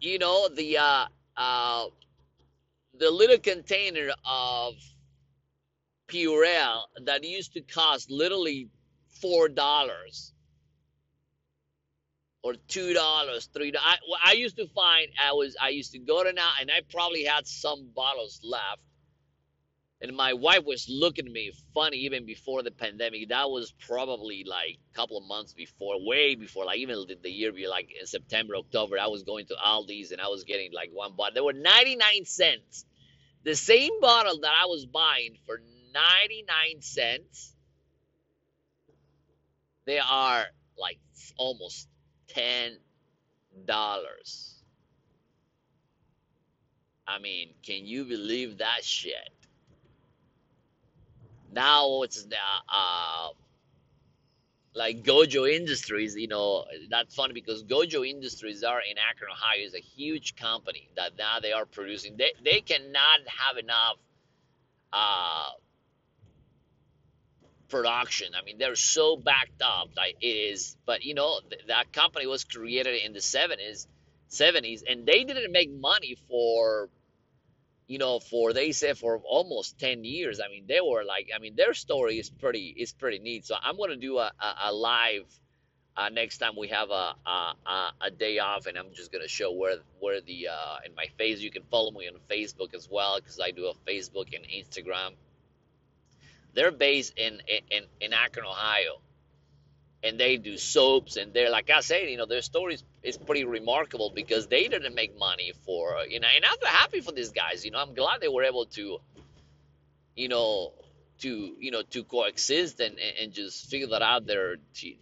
you 0.00 0.18
know 0.18 0.48
the 0.48 0.78
uh 0.78 1.06
uh 1.36 1.86
the 2.98 3.10
little 3.10 3.38
container 3.38 4.08
of 4.24 4.74
Purell 6.08 6.82
that 7.04 7.24
used 7.24 7.52
to 7.54 7.60
cost 7.60 8.10
literally 8.10 8.68
four 9.20 9.48
dollars 9.48 10.32
or 12.42 12.54
two 12.68 12.94
dollars, 12.94 13.48
three 13.52 13.72
dollars. 13.72 13.98
I, 14.24 14.30
I 14.30 14.32
used 14.34 14.56
to 14.56 14.68
find 14.68 15.08
I 15.22 15.32
was 15.32 15.56
I 15.60 15.70
used 15.70 15.92
to 15.92 15.98
go 15.98 16.22
to 16.22 16.32
now 16.32 16.50
and 16.60 16.70
I 16.70 16.80
probably 16.90 17.24
had 17.24 17.46
some 17.46 17.88
bottles 17.94 18.40
left 18.44 18.80
and 20.00 20.14
my 20.14 20.34
wife 20.34 20.64
was 20.64 20.88
looking 20.90 21.26
at 21.26 21.32
me 21.32 21.52
funny 21.72 21.96
even 21.98 22.26
before 22.26 22.62
the 22.62 22.70
pandemic. 22.70 23.30
That 23.30 23.48
was 23.48 23.72
probably 23.72 24.44
like 24.44 24.78
a 24.92 24.94
couple 24.94 25.16
of 25.16 25.24
months 25.24 25.54
before, 25.54 25.94
way 26.04 26.34
before, 26.34 26.66
like 26.66 26.78
even 26.80 27.06
the, 27.22 27.30
year, 27.30 27.52
like 27.70 27.94
in 27.98 28.06
September, 28.06 28.56
October. 28.56 28.98
I 28.98 29.06
was 29.06 29.22
going 29.22 29.46
to 29.46 29.54
Aldi's 29.54 30.12
and 30.12 30.20
I 30.20 30.28
was 30.28 30.44
getting 30.44 30.72
like 30.72 30.90
one 30.92 31.16
bottle. 31.16 31.34
They 31.34 31.40
were 31.40 31.54
99 31.54 32.26
cents. 32.26 32.84
The 33.44 33.54
same 33.54 34.00
bottle 34.00 34.40
that 34.40 34.52
I 34.52 34.66
was 34.66 34.84
buying 34.84 35.38
for 35.46 35.60
99 35.94 36.82
cents, 36.82 37.54
they 39.86 39.98
are 39.98 40.44
like 40.78 40.98
almost 41.38 41.88
$10. 42.34 42.76
I 47.08 47.18
mean, 47.18 47.54
can 47.62 47.86
you 47.86 48.04
believe 48.04 48.58
that 48.58 48.84
shit? 48.84 49.14
Now 51.56 52.02
it's 52.02 52.24
uh, 52.24 52.72
uh, 52.72 53.28
like 54.74 55.02
Gojo 55.02 55.50
Industries. 55.50 56.14
You 56.14 56.28
know, 56.28 56.66
that's 56.90 57.14
funny 57.14 57.32
because 57.32 57.64
Gojo 57.64 58.06
Industries 58.08 58.62
are 58.62 58.80
in 58.80 58.96
Akron, 58.98 59.32
Ohio, 59.32 59.66
is 59.66 59.74
a 59.74 59.80
huge 59.80 60.36
company 60.36 60.88
that 60.96 61.12
now 61.18 61.40
they 61.42 61.52
are 61.52 61.66
producing. 61.66 62.16
They 62.16 62.32
they 62.44 62.60
cannot 62.60 63.20
have 63.26 63.56
enough 63.56 63.96
uh, 64.92 65.50
production. 67.68 68.28
I 68.38 68.44
mean, 68.44 68.58
they're 68.58 68.76
so 68.76 69.16
backed 69.16 69.62
up. 69.62 69.88
Like 69.96 70.16
it 70.20 70.26
is, 70.26 70.76
but 70.86 71.04
you 71.04 71.14
know, 71.14 71.40
th- 71.50 71.62
that 71.68 71.92
company 71.92 72.26
was 72.26 72.44
created 72.44 73.02
in 73.04 73.14
the 73.14 73.20
seventies, 73.22 73.88
seventies, 74.28 74.84
and 74.88 75.06
they 75.06 75.24
didn't 75.24 75.52
make 75.52 75.72
money 75.72 76.16
for 76.28 76.90
you 77.86 77.98
know, 77.98 78.18
for 78.18 78.52
they 78.52 78.72
said 78.72 78.98
for 78.98 79.18
almost 79.24 79.78
10 79.78 80.04
years. 80.04 80.40
I 80.40 80.48
mean, 80.48 80.64
they 80.66 80.80
were 80.80 81.04
like, 81.04 81.28
I 81.34 81.38
mean, 81.38 81.54
their 81.56 81.74
story 81.74 82.18
is 82.18 82.30
pretty 82.30 82.74
is 82.76 82.92
pretty 82.92 83.18
neat. 83.18 83.46
So 83.46 83.54
I'm 83.60 83.76
gonna 83.76 83.96
do 83.96 84.18
a, 84.18 84.32
a, 84.40 84.54
a 84.66 84.72
live 84.72 85.24
uh, 85.96 86.10
next 86.10 86.38
time 86.38 86.52
we 86.58 86.68
have 86.68 86.90
a, 86.90 87.14
a 87.26 87.54
a 88.02 88.10
day 88.10 88.38
off, 88.38 88.66
and 88.66 88.76
I'm 88.76 88.92
just 88.92 89.10
gonna 89.12 89.28
show 89.28 89.52
where 89.52 89.76
where 90.00 90.20
the 90.20 90.48
uh, 90.48 90.76
in 90.84 90.94
my 90.94 91.06
face. 91.16 91.40
You 91.40 91.50
can 91.50 91.62
follow 91.70 91.90
me 91.90 92.08
on 92.08 92.14
Facebook 92.28 92.74
as 92.74 92.88
well 92.90 93.16
because 93.18 93.40
I 93.40 93.50
do 93.50 93.66
a 93.66 93.74
Facebook 93.90 94.34
and 94.34 94.44
Instagram. 94.44 95.12
They're 96.54 96.72
based 96.72 97.16
in 97.16 97.40
in 97.70 97.84
in 98.00 98.12
Akron, 98.12 98.46
Ohio 98.46 99.00
and 100.06 100.20
they 100.20 100.38
do 100.38 100.56
soaps 100.58 101.16
and 101.16 101.34
they're 101.34 101.50
like 101.50 101.70
I 101.70 101.80
said, 101.80 102.08
you 102.10 102.18
know, 102.18 102.26
their 102.26 102.42
story 102.42 102.78
is, 103.04 103.18
pretty 103.18 103.44
remarkable 103.44 104.12
because 104.14 104.48
they 104.48 104.68
didn't 104.68 104.94
make 104.94 105.18
money 105.18 105.52
for 105.66 105.96
you 106.08 106.20
know, 106.20 106.28
and 106.34 106.44
I'm 106.44 106.68
happy 106.68 107.00
for 107.02 107.12
these 107.12 107.32
guys. 107.32 107.64
You 107.64 107.72
know, 107.72 107.80
I'm 107.80 107.94
glad 107.94 108.20
they 108.20 108.28
were 108.28 108.44
able 108.44 108.66
to, 108.78 108.98
you 110.16 110.28
know, 110.28 110.72
to 111.20 111.56
you 111.60 111.72
know 111.72 111.82
to 111.82 112.04
coexist 112.04 112.80
and 112.80 112.98
and 113.22 113.32
just 113.32 113.70
figure 113.70 113.88
that 113.88 114.02
out. 114.02 114.26
Their 114.26 114.56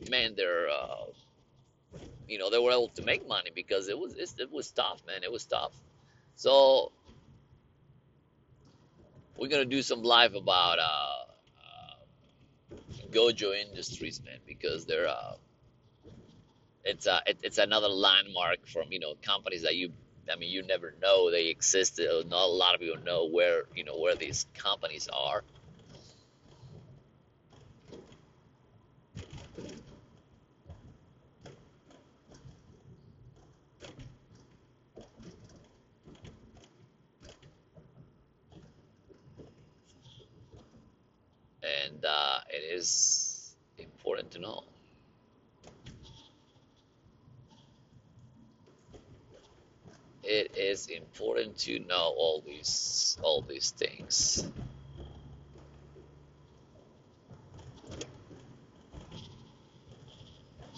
man, 0.09 0.37
their 0.37 0.69
uh, 0.69 1.07
you 2.29 2.39
know, 2.39 2.51
they 2.51 2.59
were 2.59 2.73
able 2.73 2.91
to 2.91 3.03
make 3.03 3.27
money 3.29 3.51
because 3.55 3.89
it 3.89 3.99
was 3.99 4.15
it 4.17 4.51
was 4.53 4.71
tough, 4.73 5.03
man. 5.07 5.25
It 5.25 5.33
was 5.33 5.47
tough. 5.47 5.75
So 6.37 6.93
we're 9.39 9.49
gonna 9.51 9.67
do 9.67 9.83
some 9.83 10.03
live 10.03 10.35
about 10.35 10.79
uh 10.81 11.24
Gojo 13.15 13.55
Industries, 13.59 14.21
man, 14.25 14.41
because 14.47 14.87
they're 14.87 15.09
uh, 15.09 15.35
it's 16.85 17.07
uh, 17.07 17.21
it, 17.27 17.39
it's 17.43 17.59
another 17.59 17.89
landmark 17.89 18.67
from 18.67 18.93
you 18.93 19.01
know 19.01 19.15
companies 19.23 19.63
that 19.63 19.77
you 19.77 19.91
I 20.33 20.37
mean 20.37 20.51
you 20.51 20.63
never 20.63 20.95
know 21.03 21.31
they 21.31 21.49
exist. 21.49 22.01
Uh, 22.01 22.25
not 22.29 22.47
a 22.47 22.53
lot 22.53 22.75
of 22.75 22.81
people 22.81 22.99
know 23.05 23.29
where 23.29 23.65
you 23.75 23.85
know 23.85 23.99
where 23.99 24.17
these 24.17 24.47
companies 24.55 25.09
are. 25.13 25.45
and 41.63 42.05
uh, 42.05 42.39
it 42.55 42.65
is 42.75 43.57
important 43.79 44.33
to 44.33 44.41
know. 44.41 44.65
It 50.23 50.57
is 50.57 50.89
important 50.89 51.59
to 51.61 51.81
know 51.81 52.15
all 52.17 52.43
these 52.47 53.19
all 53.23 53.45
these 53.49 53.73
things. 53.73 54.45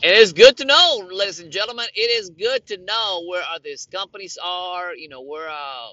It 0.03 0.17
is 0.17 0.33
good 0.33 0.57
to 0.59 0.65
know, 0.67 1.09
ladies 1.13 1.41
and 1.41 1.53
gentlemen. 1.53 1.87
It 1.95 2.11
is 2.23 2.31
good 2.31 2.67
to 2.69 2.79
know 2.79 3.25
where 3.29 3.43
these 3.65 3.87
companies 3.93 4.39
are. 4.43 4.95
You 4.95 5.09
know 5.11 5.23
where 5.23 5.51
uh, 5.51 5.89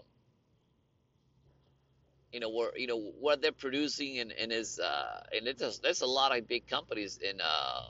you 2.34 2.40
know 2.40 2.50
where 2.50 2.76
you 2.76 2.88
know 2.88 3.00
what 3.20 3.42
they're 3.42 3.52
producing 3.52 4.20
and 4.20 4.32
and 4.34 4.52
is 4.52 4.80
uh 4.80 5.22
and 5.38 5.48
it's 5.48 5.80
there's 5.80 6.02
a 6.02 6.08
lot 6.08 6.38
of 6.38 6.48
big 6.48 6.68
companies 6.68 7.20
in 7.20 7.40
uh 7.40 7.84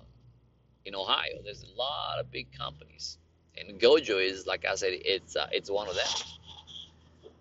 in 0.86 0.96
Ohio. 0.96 1.42
There's 1.44 1.64
a 1.64 1.78
lot 1.78 2.20
of 2.20 2.32
big 2.32 2.48
companies, 2.58 3.18
and 3.58 3.80
Gojo 3.80 4.24
is 4.24 4.46
like 4.46 4.66
I 4.66 4.76
said, 4.76 4.92
it's 4.94 5.36
uh, 5.36 5.48
it's 5.52 5.70
one 5.72 5.88
of 5.88 5.96
them. 5.96 6.06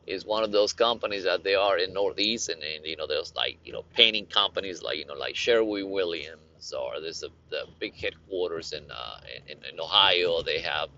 Is 0.06 0.26
one 0.26 0.42
of 0.42 0.50
those 0.50 0.72
companies 0.72 1.24
that 1.24 1.44
they 1.44 1.54
are 1.54 1.78
in 1.78 1.92
Northeast, 1.92 2.48
and, 2.48 2.62
and 2.62 2.84
you 2.84 2.96
know 2.96 3.06
there's 3.06 3.34
like 3.36 3.58
you 3.64 3.72
know 3.72 3.84
painting 3.94 4.26
companies 4.26 4.82
like 4.82 4.98
you 4.98 5.06
know 5.06 5.14
like 5.14 5.36
Sherwin 5.36 5.90
Williams, 5.90 6.72
or 6.72 7.00
there's 7.00 7.22
a 7.22 7.28
the 7.50 7.64
big 7.78 7.94
headquarters 7.94 8.72
in 8.72 8.84
uh 8.90 9.20
in, 9.48 9.58
in 9.72 9.80
Ohio. 9.80 10.42
They 10.42 10.60
have 10.60 10.88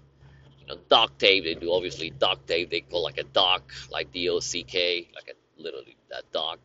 you 0.60 0.66
know 0.68 0.78
duct 0.88 1.18
tape. 1.18 1.44
They 1.44 1.54
do 1.54 1.72
obviously 1.72 2.10
duct 2.10 2.46
tape. 2.46 2.70
They 2.70 2.80
call 2.80 3.02
like 3.02 3.18
a 3.18 3.24
dock, 3.24 3.72
like 3.90 4.12
D 4.12 4.28
O 4.30 4.40
C 4.40 4.62
K, 4.62 5.08
like 5.14 5.28
a 5.28 5.43
literally 5.56 5.96
that 6.10 6.24
dock, 6.32 6.60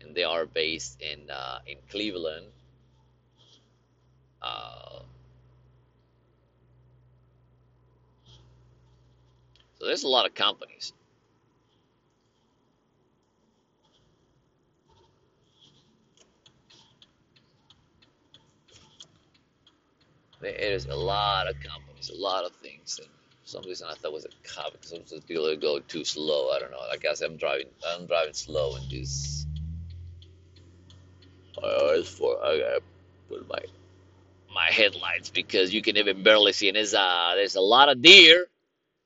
and 0.00 0.14
they 0.14 0.24
are 0.24 0.46
based 0.46 1.00
in 1.00 1.30
uh, 1.30 1.58
in 1.66 1.78
Cleveland. 1.90 2.46
Uh, 4.40 5.00
so 9.78 9.86
there's 9.86 10.04
a 10.04 10.08
lot 10.08 10.26
of 10.26 10.34
companies. 10.34 10.92
There 20.40 20.50
is 20.50 20.86
a 20.86 20.96
lot 20.96 21.46
of 21.48 21.54
companies, 21.60 22.10
a 22.10 22.20
lot 22.20 22.44
of 22.44 22.52
things. 22.56 23.00
Some 23.44 23.62
reason 23.66 23.88
I 23.90 23.94
thought 23.94 24.08
it 24.08 24.14
was 24.14 24.24
a 24.24 24.48
cop 24.48 24.72
because 24.72 25.12
people 25.26 25.48
are 25.48 25.56
going 25.56 25.82
too 25.88 26.04
slow. 26.04 26.50
I 26.50 26.60
don't 26.60 26.70
know. 26.70 26.80
I 26.90 26.96
guess 26.96 27.20
I'm 27.20 27.36
driving. 27.36 27.66
I'm 27.86 28.06
driving 28.06 28.34
slow 28.34 28.76
in 28.76 28.88
this. 28.88 29.46
I 31.62 31.74
always 31.80 32.08
for 32.08 32.38
I 32.44 32.58
gotta 32.58 32.82
put 33.28 33.48
my 33.48 33.58
my 34.54 34.66
headlights 34.66 35.30
because 35.30 35.72
you 35.72 35.82
can 35.82 35.96
even 35.96 36.22
barely 36.22 36.52
see. 36.52 36.68
And 36.68 36.76
there's 36.76 36.94
uh 36.94 37.32
there's 37.34 37.56
a 37.56 37.60
lot 37.60 37.88
of 37.88 38.00
deer, 38.00 38.46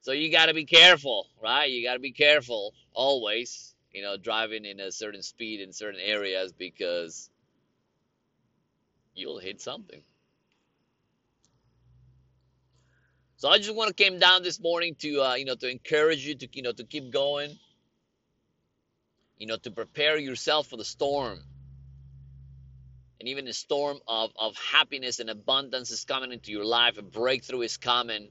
so 0.02 0.12
you 0.12 0.30
got 0.30 0.46
to 0.46 0.54
be 0.54 0.64
careful, 0.64 1.26
right? 1.42 1.70
You 1.70 1.84
got 1.84 1.94
to 1.94 2.00
be 2.00 2.12
careful 2.12 2.74
always. 2.92 3.74
You 3.92 4.02
know, 4.02 4.18
driving 4.18 4.66
in 4.66 4.78
a 4.78 4.92
certain 4.92 5.22
speed 5.22 5.60
in 5.60 5.72
certain 5.72 6.00
areas 6.00 6.52
because 6.52 7.30
you'll 9.14 9.38
hit 9.38 9.60
something. 9.62 10.02
So 13.38 13.50
I 13.50 13.58
just 13.58 13.74
want 13.74 13.94
to 13.94 13.94
came 13.94 14.18
down 14.18 14.42
this 14.42 14.58
morning 14.60 14.94
to 15.00 15.20
uh, 15.20 15.34
you 15.34 15.44
know 15.44 15.54
to 15.56 15.70
encourage 15.70 16.26
you 16.26 16.34
to 16.36 16.48
you 16.52 16.62
know 16.62 16.72
to 16.72 16.84
keep 16.84 17.12
going, 17.12 17.58
you 19.36 19.46
know 19.46 19.58
to 19.58 19.70
prepare 19.70 20.16
yourself 20.16 20.68
for 20.68 20.78
the 20.78 20.84
storm. 20.84 21.40
And 23.20 23.28
even 23.30 23.46
the 23.46 23.52
storm 23.52 23.98
of, 24.06 24.30
of 24.38 24.54
happiness 24.56 25.20
and 25.20 25.30
abundance 25.30 25.90
is 25.90 26.04
coming 26.04 26.32
into 26.32 26.52
your 26.52 26.66
life, 26.66 26.98
a 26.98 27.02
breakthrough 27.02 27.62
is 27.62 27.76
coming. 27.76 28.28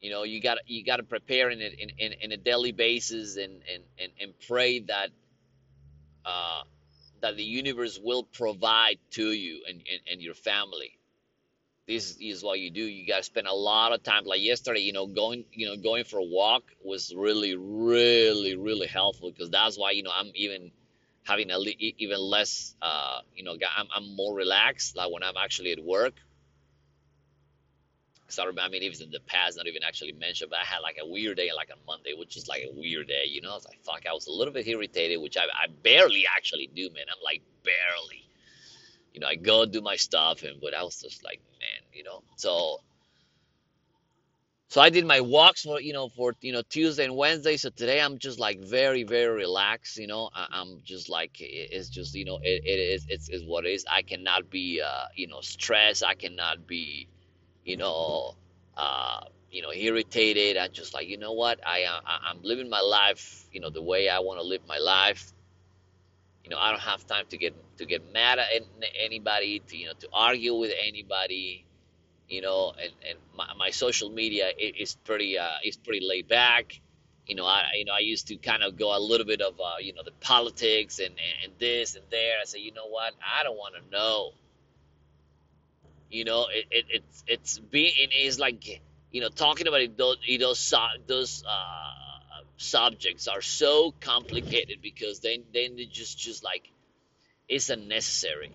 You 0.00 0.10
know, 0.10 0.22
you 0.24 0.40
got 0.40 0.58
you 0.66 0.84
got 0.84 0.96
to 0.96 1.02
prepare 1.02 1.50
in 1.50 1.60
in, 1.60 1.90
in, 1.98 2.12
in 2.20 2.32
a 2.32 2.36
daily 2.38 2.72
basis 2.72 3.36
and 3.36 3.62
and, 3.72 3.82
and, 3.98 4.12
and 4.22 4.34
pray 4.46 4.80
that 4.80 5.10
uh, 6.24 6.62
that 7.20 7.36
the 7.36 7.44
universe 7.44 8.00
will 8.02 8.24
provide 8.24 8.98
to 9.10 9.32
you 9.32 9.64
and, 9.68 9.78
and, 9.78 10.00
and 10.12 10.22
your 10.22 10.34
family 10.34 10.95
this 11.86 12.16
is 12.20 12.42
what 12.42 12.58
you 12.58 12.70
do. 12.70 12.80
You 12.82 13.06
got 13.06 13.18
to 13.18 13.22
spend 13.22 13.46
a 13.46 13.52
lot 13.54 13.92
of 13.92 14.02
time 14.02 14.24
like 14.24 14.40
yesterday 14.40 14.80
you 14.80 14.92
know 14.92 15.06
going 15.06 15.44
you 15.52 15.66
know 15.68 15.76
going 15.76 16.04
for 16.04 16.18
a 16.18 16.24
walk 16.24 16.64
was 16.84 17.14
really 17.16 17.56
really 17.56 18.56
really 18.56 18.86
helpful 18.88 19.30
because 19.30 19.50
that's 19.50 19.78
why 19.78 19.92
you 19.92 20.02
know 20.02 20.10
i'm 20.14 20.30
even 20.34 20.70
having 21.24 21.50
a 21.50 21.58
li- 21.58 21.94
even 21.98 22.18
less 22.18 22.74
uh 22.82 23.20
you 23.34 23.44
know 23.44 23.52
I'm, 23.76 23.86
I'm 23.94 24.16
more 24.16 24.34
relaxed 24.34 24.96
like 24.96 25.12
when 25.12 25.22
i'm 25.22 25.36
actually 25.36 25.72
at 25.72 25.82
work. 25.82 26.14
Because 28.20 28.40
I, 28.40 28.44
remember, 28.46 28.62
I 28.62 28.68
mean 28.70 28.82
even 28.82 29.02
in 29.02 29.10
the 29.12 29.20
past 29.20 29.56
not 29.56 29.68
even 29.68 29.84
actually 29.84 30.12
mentioned 30.12 30.50
but 30.50 30.58
i 30.58 30.64
had 30.64 30.80
like 30.80 30.98
a 31.00 31.06
weird 31.08 31.36
day 31.36 31.50
like 31.56 31.70
on 31.70 31.78
monday 31.86 32.12
which 32.18 32.36
is 32.36 32.48
like 32.48 32.62
a 32.62 32.72
weird 32.74 33.06
day 33.06 33.24
you 33.28 33.40
know? 33.40 33.52
I 33.52 33.54
was 33.54 33.64
like 33.64 33.78
fuck 33.84 34.02
i 34.08 34.12
was 34.12 34.26
a 34.26 34.32
little 34.32 34.52
bit 34.52 34.66
irritated 34.66 35.20
which 35.22 35.36
i, 35.36 35.42
I 35.42 35.68
barely 35.82 36.24
actually 36.36 36.68
do 36.74 36.90
man. 36.90 37.04
I'm 37.08 37.22
like 37.24 37.42
barely. 37.62 38.26
You 39.14 39.20
know, 39.20 39.28
I 39.28 39.36
go 39.36 39.64
do 39.64 39.80
my 39.80 39.96
stuff, 39.96 40.42
and 40.42 40.60
but 40.60 40.74
I 40.74 40.82
was 40.82 41.00
just 41.00 41.24
like, 41.24 41.40
you 41.96 42.04
know. 42.04 42.22
So, 42.36 42.80
so 44.68 44.80
I 44.80 44.90
did 44.90 45.06
my 45.06 45.20
walks 45.20 45.62
for 45.62 45.80
you 45.80 45.94
know 45.94 46.08
for 46.08 46.34
you 46.40 46.52
know 46.52 46.62
Tuesday 46.68 47.04
and 47.04 47.16
Wednesday. 47.16 47.56
So 47.56 47.70
today 47.70 48.00
I'm 48.00 48.18
just 48.18 48.40
like 48.40 48.60
very 48.60 49.04
very 49.04 49.34
relaxed. 49.34 49.98
You 49.98 50.08
know, 50.08 50.30
I, 50.34 50.48
I'm 50.52 50.80
just 50.84 51.08
like 51.08 51.32
it's 51.40 51.88
just 51.90 52.14
you 52.14 52.26
know 52.26 52.38
it, 52.42 52.62
it 52.64 52.80
is 52.94 53.06
it's, 53.08 53.28
it's 53.28 53.44
what 53.44 53.66
it 53.66 53.70
is. 53.70 53.86
I 53.90 54.02
cannot 54.02 54.50
be 54.50 54.82
uh, 54.84 55.06
you 55.16 55.28
know 55.28 55.40
stressed. 55.40 56.04
I 56.04 56.14
cannot 56.14 56.66
be 56.66 57.08
you 57.64 57.76
know 57.78 58.36
uh, 58.76 59.20
you 59.50 59.62
know 59.62 59.72
irritated. 59.72 60.58
I 60.58 60.68
just 60.68 60.94
like 60.94 61.08
you 61.08 61.18
know 61.18 61.32
what 61.32 61.60
I, 61.66 61.84
I 61.88 62.30
I'm 62.30 62.42
living 62.42 62.70
my 62.70 62.80
life 62.80 63.46
you 63.52 63.60
know 63.60 63.70
the 63.70 63.82
way 63.82 64.08
I 64.08 64.20
want 64.20 64.40
to 64.40 64.46
live 64.46 64.62
my 64.68 64.78
life 64.78 65.32
you 66.44 66.50
know, 66.50 66.58
I 66.58 66.70
don't 66.70 66.80
have 66.80 67.06
time 67.06 67.26
to 67.30 67.36
get 67.38 67.54
to 67.78 67.86
get 67.86 68.12
mad 68.12 68.38
at 68.38 68.48
anybody, 68.98 69.60
to 69.68 69.76
you 69.76 69.86
know, 69.86 69.94
to 70.00 70.08
argue 70.12 70.54
with 70.54 70.72
anybody. 70.80 71.66
You 72.28 72.40
know, 72.40 72.72
and, 72.82 72.92
and 73.08 73.18
my, 73.36 73.46
my 73.56 73.70
social 73.70 74.10
media 74.10 74.50
is 74.58 74.96
pretty 75.04 75.38
uh, 75.38 75.58
is 75.64 75.76
pretty 75.76 76.04
laid 76.04 76.28
back. 76.28 76.80
You 77.26 77.36
know, 77.36 77.46
I 77.46 77.64
you 77.76 77.84
know 77.84 77.92
I 77.92 78.00
used 78.00 78.28
to 78.28 78.36
kind 78.36 78.62
of 78.62 78.76
go 78.76 78.96
a 78.96 79.00
little 79.00 79.26
bit 79.26 79.40
of 79.40 79.54
uh, 79.60 79.76
you 79.80 79.92
know 79.94 80.02
the 80.04 80.12
politics 80.20 80.98
and, 80.98 81.14
and 81.44 81.52
this 81.58 81.94
and 81.94 82.04
there. 82.10 82.36
I 82.40 82.44
say, 82.44 82.60
you 82.60 82.72
know 82.72 82.88
what, 82.88 83.14
I 83.22 83.44
don't 83.44 83.56
want 83.56 83.74
to 83.76 83.90
know. 83.90 84.32
You 86.10 86.24
know, 86.24 86.46
it, 86.52 86.66
it 86.70 86.84
it's 86.90 87.24
it's 87.26 87.58
being 87.58 87.92
it's 87.96 88.38
like 88.38 88.82
you 89.12 89.20
know 89.20 89.28
talking 89.28 89.68
about 89.68 89.80
it, 89.80 89.96
those 89.96 90.16
know 90.38 90.54
those 91.06 91.44
uh, 91.48 91.96
subjects 92.56 93.28
are 93.28 93.42
so 93.42 93.92
complicated 94.00 94.78
because 94.82 95.20
then 95.20 95.44
then 95.52 95.76
they 95.76 95.84
just 95.84 96.18
just 96.18 96.42
like 96.42 96.68
it's 97.48 97.70
unnecessary 97.70 98.50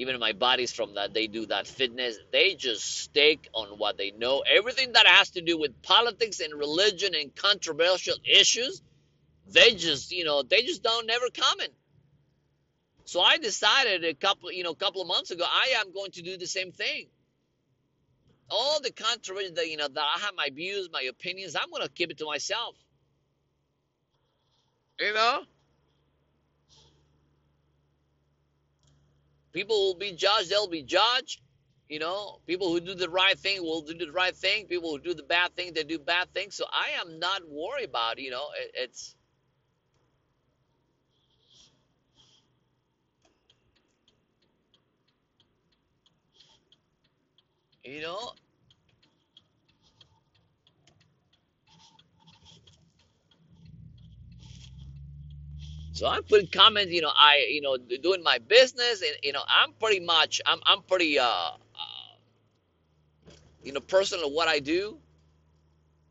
even 0.00 0.18
my 0.18 0.32
buddies 0.32 0.72
from 0.72 0.94
that 0.94 1.12
they 1.12 1.26
do 1.26 1.46
that 1.46 1.66
fitness. 1.66 2.18
They 2.32 2.54
just 2.54 3.02
stick 3.02 3.48
on 3.52 3.68
what 3.78 3.98
they 3.98 4.10
know. 4.12 4.42
Everything 4.48 4.92
that 4.94 5.06
has 5.06 5.30
to 5.30 5.42
do 5.42 5.58
with 5.58 5.82
politics 5.82 6.40
and 6.40 6.54
religion 6.54 7.14
and 7.14 7.34
controversial 7.36 8.16
issues 8.24 8.82
they 9.52 9.74
just 9.74 10.12
you 10.12 10.24
know 10.24 10.42
they 10.42 10.62
just 10.62 10.82
don't 10.82 11.06
never 11.06 11.26
comment. 11.30 11.72
So 13.04 13.20
i 13.20 13.38
decided 13.38 14.04
a 14.04 14.14
couple 14.14 14.52
you 14.52 14.62
know 14.62 14.70
a 14.70 14.76
couple 14.76 15.02
of 15.02 15.08
months 15.08 15.30
ago 15.30 15.44
i 15.46 15.74
am 15.80 15.92
going 15.92 16.12
to 16.12 16.22
do 16.22 16.36
the 16.36 16.46
same 16.46 16.72
thing. 16.72 17.06
All 18.48 18.80
the 18.80 18.90
controversy 18.90 19.50
that 19.50 19.68
you 19.68 19.76
know 19.76 19.88
that 19.88 20.06
i 20.16 20.20
have 20.20 20.34
my 20.36 20.48
views 20.54 20.88
my 20.92 21.02
opinions 21.02 21.56
i'm 21.56 21.70
going 21.70 21.82
to 21.82 21.88
keep 21.88 22.10
it 22.10 22.18
to 22.18 22.26
myself. 22.26 22.76
You 24.98 25.14
know? 25.14 25.42
People 29.52 29.76
will 29.76 29.98
be 29.98 30.12
judged, 30.12 30.50
they'll 30.50 30.68
be 30.68 30.82
judged. 30.82 31.40
You 31.88 31.98
know, 31.98 32.38
people 32.46 32.70
who 32.70 32.80
do 32.80 32.94
the 32.94 33.10
right 33.10 33.38
thing 33.38 33.62
will 33.62 33.82
do 33.82 33.94
the 33.94 34.12
right 34.12 34.36
thing. 34.36 34.66
People 34.66 34.92
who 34.92 35.00
do 35.00 35.12
the 35.12 35.24
bad 35.24 35.56
thing, 35.56 35.72
they 35.74 35.82
do 35.82 35.98
bad 35.98 36.32
things. 36.32 36.54
So 36.54 36.64
I 36.72 37.00
am 37.00 37.18
not 37.18 37.42
worried 37.48 37.88
about, 37.88 38.20
you 38.20 38.30
know, 38.30 38.46
it, 38.56 38.70
it's 38.74 39.16
you 47.84 48.02
know, 48.02 48.32
So 56.00 56.06
I'm 56.06 56.22
putting 56.22 56.46
comments, 56.46 56.94
you 56.94 57.02
know, 57.02 57.12
I, 57.14 57.46
you 57.50 57.60
know, 57.60 57.76
doing 57.76 58.22
my 58.22 58.38
business, 58.38 59.02
and 59.02 59.10
you 59.22 59.34
know, 59.34 59.42
I'm 59.46 59.74
pretty 59.74 60.00
much, 60.00 60.40
I'm, 60.46 60.58
I'm 60.64 60.80
pretty, 60.80 61.18
uh, 61.18 61.26
uh 61.26 61.56
you 63.62 63.72
know, 63.72 63.80
personal 63.80 64.30
what 64.30 64.48
I 64.48 64.60
do. 64.60 64.96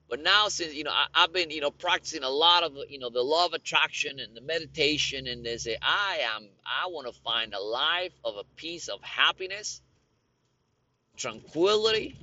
But 0.08 0.21
now, 0.21 0.47
since 0.49 0.75
you 0.75 0.84
know, 0.84 0.91
I, 0.91 1.08
I've 1.15 1.34
been, 1.34 1.49
you 1.49 1.62
know, 1.62 1.71
practicing 1.71 2.21
a 2.21 2.30
lot 2.30 2.62
of, 2.62 2.78
you 2.88 2.99
know, 2.99 3.10
the 3.10 3.23
law 3.23 3.47
of 3.47 3.54
attraction 3.54 4.19
and 4.19 4.38
the 4.38 4.41
meditation, 4.41 5.25
and 5.25 5.43
they 5.43 5.58
say, 5.58 5.75
I 5.82 6.19
am, 6.36 6.49
I 6.63 6.86
want 6.89 7.08
to 7.08 7.21
find 7.23 7.56
a 7.56 7.60
life 7.60 8.13
of 8.23 8.36
a 8.36 8.43
peace 8.58 8.89
of 8.89 9.02
happiness, 9.02 9.82
tranquility, 11.17 12.15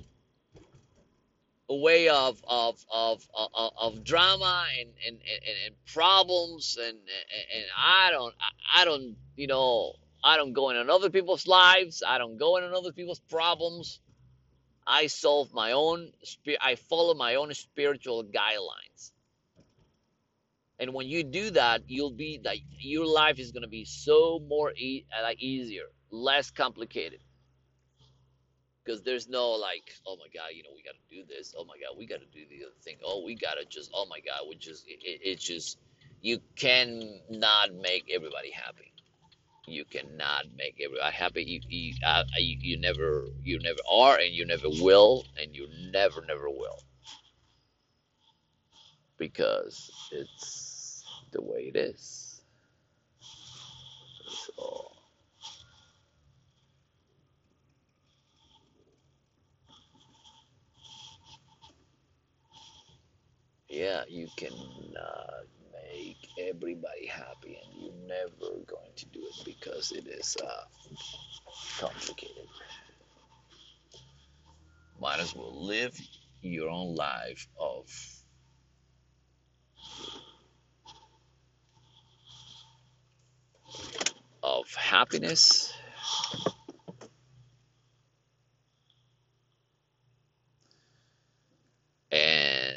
a 1.69 1.75
way 1.75 2.09
of 2.09 2.43
of 2.47 2.85
of 2.93 3.27
of, 3.35 3.73
of 3.81 4.05
drama 4.05 4.65
and, 4.79 4.91
and, 5.07 5.17
and, 5.17 5.57
and 5.67 5.75
problems 5.93 6.79
and, 6.81 6.97
and 6.97 7.65
I 7.77 8.11
don't 8.11 8.35
I 8.75 8.85
don't 8.85 9.17
you 9.37 9.47
know 9.47 9.95
I 10.23 10.37
don't 10.37 10.53
go 10.53 10.71
in 10.71 10.77
on 10.77 10.91
other 10.91 11.11
people's 11.11 11.47
lives. 11.47 12.03
I 12.07 12.19
don't 12.19 12.37
go 12.37 12.57
in 12.57 12.65
on 12.65 12.75
other 12.75 12.93
people's 12.93 13.21
problems. 13.21 14.01
I 14.87 15.09
solve 15.09 15.53
my 15.53 15.73
own 15.73 16.13
I 16.61 16.77
follow 16.77 17.15
my 17.15 17.35
own 17.35 17.53
spiritual 17.55 18.25
guidelines. 18.25 19.13
And 20.79 20.93
when 20.93 21.09
you 21.09 21.25
do 21.25 21.51
that, 21.51 21.83
you'll 21.89 22.13
be 22.13 22.41
like 22.45 22.63
your 22.79 23.07
life 23.07 23.39
is 23.39 23.51
gonna 23.51 23.67
be 23.69 23.85
so 23.85 24.41
more 24.49 24.73
e- 24.77 25.07
like 25.23 25.43
easier, 25.43 25.87
less 26.11 26.51
complicated 26.51 27.21
because 28.87 29.03
there's 29.03 29.29
no 29.29 29.51
like, 29.53 29.93
oh 30.07 30.17
my 30.17 30.27
God, 30.35 30.51
you 30.55 30.65
know, 30.65 30.71
we 30.77 30.85
got 30.85 30.95
to 30.95 31.17
do 31.17 31.25
this. 31.29 31.55
Oh 31.59 31.67
my 31.67 31.75
God, 31.75 31.99
we 31.99 32.07
got 32.07 32.21
to 32.21 32.27
do 32.27 32.47
the 32.51 32.67
other 32.67 32.77
thing. 32.85 32.99
Oh, 33.05 33.25
we 33.27 33.37
got 33.37 33.55
to 33.55 33.67
just, 33.67 33.91
oh 33.95 34.07
my 34.11 34.21
God, 34.21 34.47
we 34.49 34.57
just, 34.57 34.87
it, 34.89 35.01
it, 35.03 35.21
it's 35.25 35.45
just, 35.45 35.79
you 36.23 36.41
cannot 36.57 37.75
make 37.83 38.11
everybody 38.15 38.53
happy. 38.53 38.93
You 39.67 39.85
cannot 39.87 40.47
make 40.57 40.81
everybody 40.85 41.15
happy. 41.15 41.45
You, 41.45 41.61
you, 41.69 41.95
uh, 42.07 42.25
you, 42.39 42.57
you 42.61 42.81
never, 42.81 43.27
you 43.45 43.61
never 43.61 43.81
are, 43.91 44.17
and 44.19 44.33
you 44.33 44.47
never 44.47 44.69
will, 44.69 45.25
and 45.41 45.55
you 45.55 45.69
never, 45.93 46.25
never 46.27 46.51
will, 46.51 46.85
because 49.19 49.91
it's 50.13 51.05
the 51.33 51.43
way 51.43 51.73
it 51.75 51.77
is. 51.77 52.43
So, 54.29 54.96
you 64.09 64.29
cannot 64.37 65.47
make 65.95 66.29
everybody 66.41 67.07
happy, 67.07 67.59
and 67.63 67.83
you're 67.83 68.09
never 68.09 68.53
going 68.67 68.93
to 68.97 69.07
do 69.07 69.21
it 69.21 69.45
because 69.45 69.93
it 69.93 70.07
is 70.07 70.37
uh, 70.43 70.65
complicated. 71.79 72.47
Might 75.01 75.21
as 75.21 75.35
well 75.35 75.67
live 75.67 75.99
your 76.43 76.71
own 76.71 76.95
life 76.95 77.49
of 77.59 77.87
of 84.43 84.73
happiness 84.75 85.73
and 92.13 92.77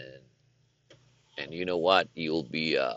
and 1.38 1.54
you 1.54 1.66
know 1.66 1.78
what? 1.90 2.08
You'll 2.14 2.44
be 2.44 2.78
uh 2.78 2.94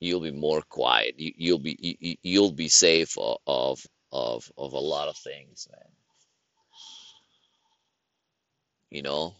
you'll 0.00 0.20
be 0.20 0.32
more 0.32 0.60
quiet. 0.62 1.14
You, 1.20 1.32
you'll 1.36 1.60
be 1.60 1.76
you, 2.00 2.16
you'll 2.24 2.50
be 2.52 2.68
safe 2.68 3.16
of, 3.16 3.38
of 3.46 3.86
of 4.10 4.50
of 4.58 4.72
a 4.72 4.78
lot 4.94 5.06
of 5.08 5.16
things 5.16 5.68
man. 5.70 5.92
You 8.90 9.02
know 9.02 9.34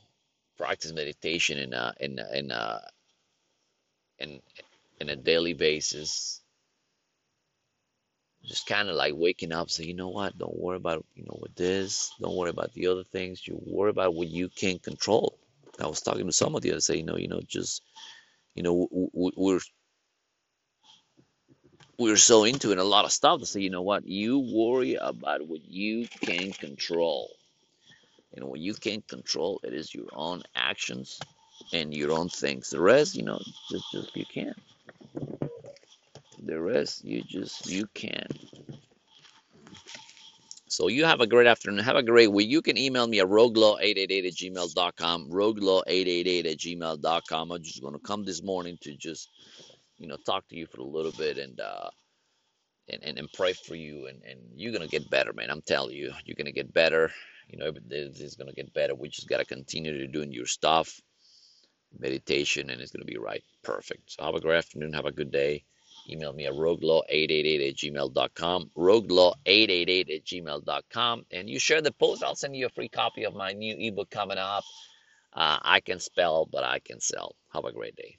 practice 0.56 0.92
meditation 0.92 1.58
in 1.58 1.72
a 1.74 1.92
in 1.98 2.20
a, 2.20 2.38
in 2.38 2.50
a 2.52 2.82
in 4.20 4.40
in 5.00 5.08
a 5.10 5.16
daily 5.16 5.54
basis. 5.54 6.40
Just 8.44 8.68
kind 8.68 8.88
of 8.88 8.94
like 8.94 9.14
waking 9.16 9.52
up 9.52 9.70
say 9.70 9.86
you 9.86 9.94
know 9.94 10.10
what? 10.10 10.38
Don't 10.38 10.56
worry 10.56 10.76
about 10.76 11.04
you 11.16 11.24
know 11.24 11.38
with 11.42 11.56
this. 11.56 12.12
Don't 12.20 12.36
worry 12.36 12.50
about 12.50 12.72
the 12.74 12.86
other 12.86 13.04
things. 13.04 13.44
You 13.48 13.60
worry 13.66 13.90
about 13.90 14.14
what 14.14 14.28
you 14.28 14.48
can 14.48 14.78
control 14.78 15.36
i 15.80 15.86
was 15.86 16.02
talking 16.02 16.26
to 16.26 16.32
somebody 16.32 16.70
the 16.70 16.80
day 16.80 16.96
you 16.98 17.04
know 17.04 17.16
you 17.16 17.28
know 17.28 17.40
just 17.46 17.82
you 18.54 18.62
know 18.62 18.88
we're 19.36 19.60
we're 21.98 22.16
so 22.16 22.44
into 22.44 22.72
it, 22.72 22.78
a 22.78 22.84
lot 22.84 23.04
of 23.04 23.12
stuff 23.12 23.44
say, 23.44 23.60
you 23.60 23.70
know 23.70 23.82
what, 23.82 24.06
you 24.06 24.38
worry 24.40 24.94
about 24.94 25.46
what 25.46 25.64
you 25.64 26.08
can 26.24 26.52
control. 26.52 27.36
And 28.34 28.44
what 28.46 28.60
you 28.60 28.74
can't 28.74 29.06
control, 29.08 29.60
it 29.64 29.74
is 29.74 29.94
your 29.94 30.08
own 30.12 30.42
actions 30.54 31.24
and 31.72 31.94
your 31.94 32.12
own 32.12 32.28
things. 32.28 32.70
The 32.70 32.80
rest, 32.80 33.14
you 33.16 33.24
know, 33.24 33.40
just 33.70 33.90
just 33.92 34.16
you 34.16 34.26
can't. 34.26 34.56
The 36.38 36.60
rest, 36.60 37.04
you 37.04 37.22
just 37.22 37.66
you 37.66 37.88
can't. 37.94 38.32
So 40.78 40.86
you 40.86 41.04
have 41.06 41.20
a 41.20 41.26
great 41.26 41.48
afternoon. 41.48 41.82
Have 41.82 41.96
a 41.96 42.04
great 42.04 42.30
week. 42.30 42.48
You 42.48 42.62
can 42.62 42.78
email 42.78 43.08
me 43.08 43.18
at 43.18 43.26
roguelaw888 43.26 44.28
at 44.28 44.34
gmail.com. 44.34 45.28
Roguelaw888 45.28 46.52
at 46.52 46.56
gmail.com. 46.56 47.50
I'm 47.50 47.62
just 47.64 47.82
gonna 47.82 47.98
come 47.98 48.22
this 48.22 48.44
morning 48.44 48.78
to 48.82 48.96
just, 48.96 49.28
you 49.98 50.06
know, 50.06 50.16
talk 50.24 50.46
to 50.46 50.54
you 50.54 50.68
for 50.68 50.80
a 50.80 50.84
little 50.84 51.10
bit 51.10 51.36
and 51.36 51.58
uh 51.58 51.90
and, 52.90 53.02
and, 53.02 53.18
and 53.18 53.28
pray 53.32 53.54
for 53.54 53.74
you 53.74 54.06
and, 54.06 54.22
and 54.22 54.38
you're 54.54 54.72
gonna 54.72 54.86
get 54.86 55.10
better 55.10 55.32
man 55.34 55.50
i'm 55.50 55.60
telling 55.60 55.94
you 55.94 56.10
you're 56.24 56.36
gonna 56.38 56.52
get 56.52 56.72
better 56.72 57.10
you 57.48 57.58
know 57.58 57.66
everything 57.66 58.14
is 58.14 58.34
gonna 58.34 58.52
get 58.52 58.72
better 58.72 58.94
we 58.94 59.10
just 59.10 59.28
gotta 59.28 59.44
continue 59.44 59.98
to 59.98 60.06
doing 60.06 60.32
your 60.32 60.46
stuff 60.46 60.98
meditation 61.98 62.70
and 62.70 62.80
it's 62.80 62.90
gonna 62.90 63.04
be 63.04 63.18
right 63.18 63.42
perfect 63.62 64.12
so 64.12 64.24
have 64.24 64.34
a 64.34 64.40
great 64.40 64.56
afternoon 64.56 64.94
have 64.94 65.04
a 65.04 65.12
good 65.12 65.30
day 65.30 65.62
email 66.08 66.32
me 66.32 66.46
at 66.46 66.52
roguelaw888 66.52 67.68
at 67.68 67.76
gmail.com 67.76 68.70
roguelaw888 68.76 70.16
at 70.16 70.24
gmail.com 70.24 71.26
and 71.30 71.48
you 71.50 71.58
share 71.58 71.82
the 71.82 71.92
post. 71.92 72.22
I'll 72.22 72.34
send 72.34 72.56
you 72.56 72.66
a 72.66 72.70
free 72.70 72.88
copy 72.88 73.24
of 73.24 73.34
my 73.34 73.52
new 73.52 73.74
ebook 73.78 74.10
coming 74.10 74.38
up. 74.38 74.64
Uh, 75.32 75.58
i 75.62 75.80
can 75.80 76.00
spell 76.00 76.48
but 76.50 76.64
i 76.64 76.78
can 76.78 77.00
sell. 77.00 77.36
Have 77.52 77.64
a 77.64 77.72
great 77.72 77.96
day 77.96 78.18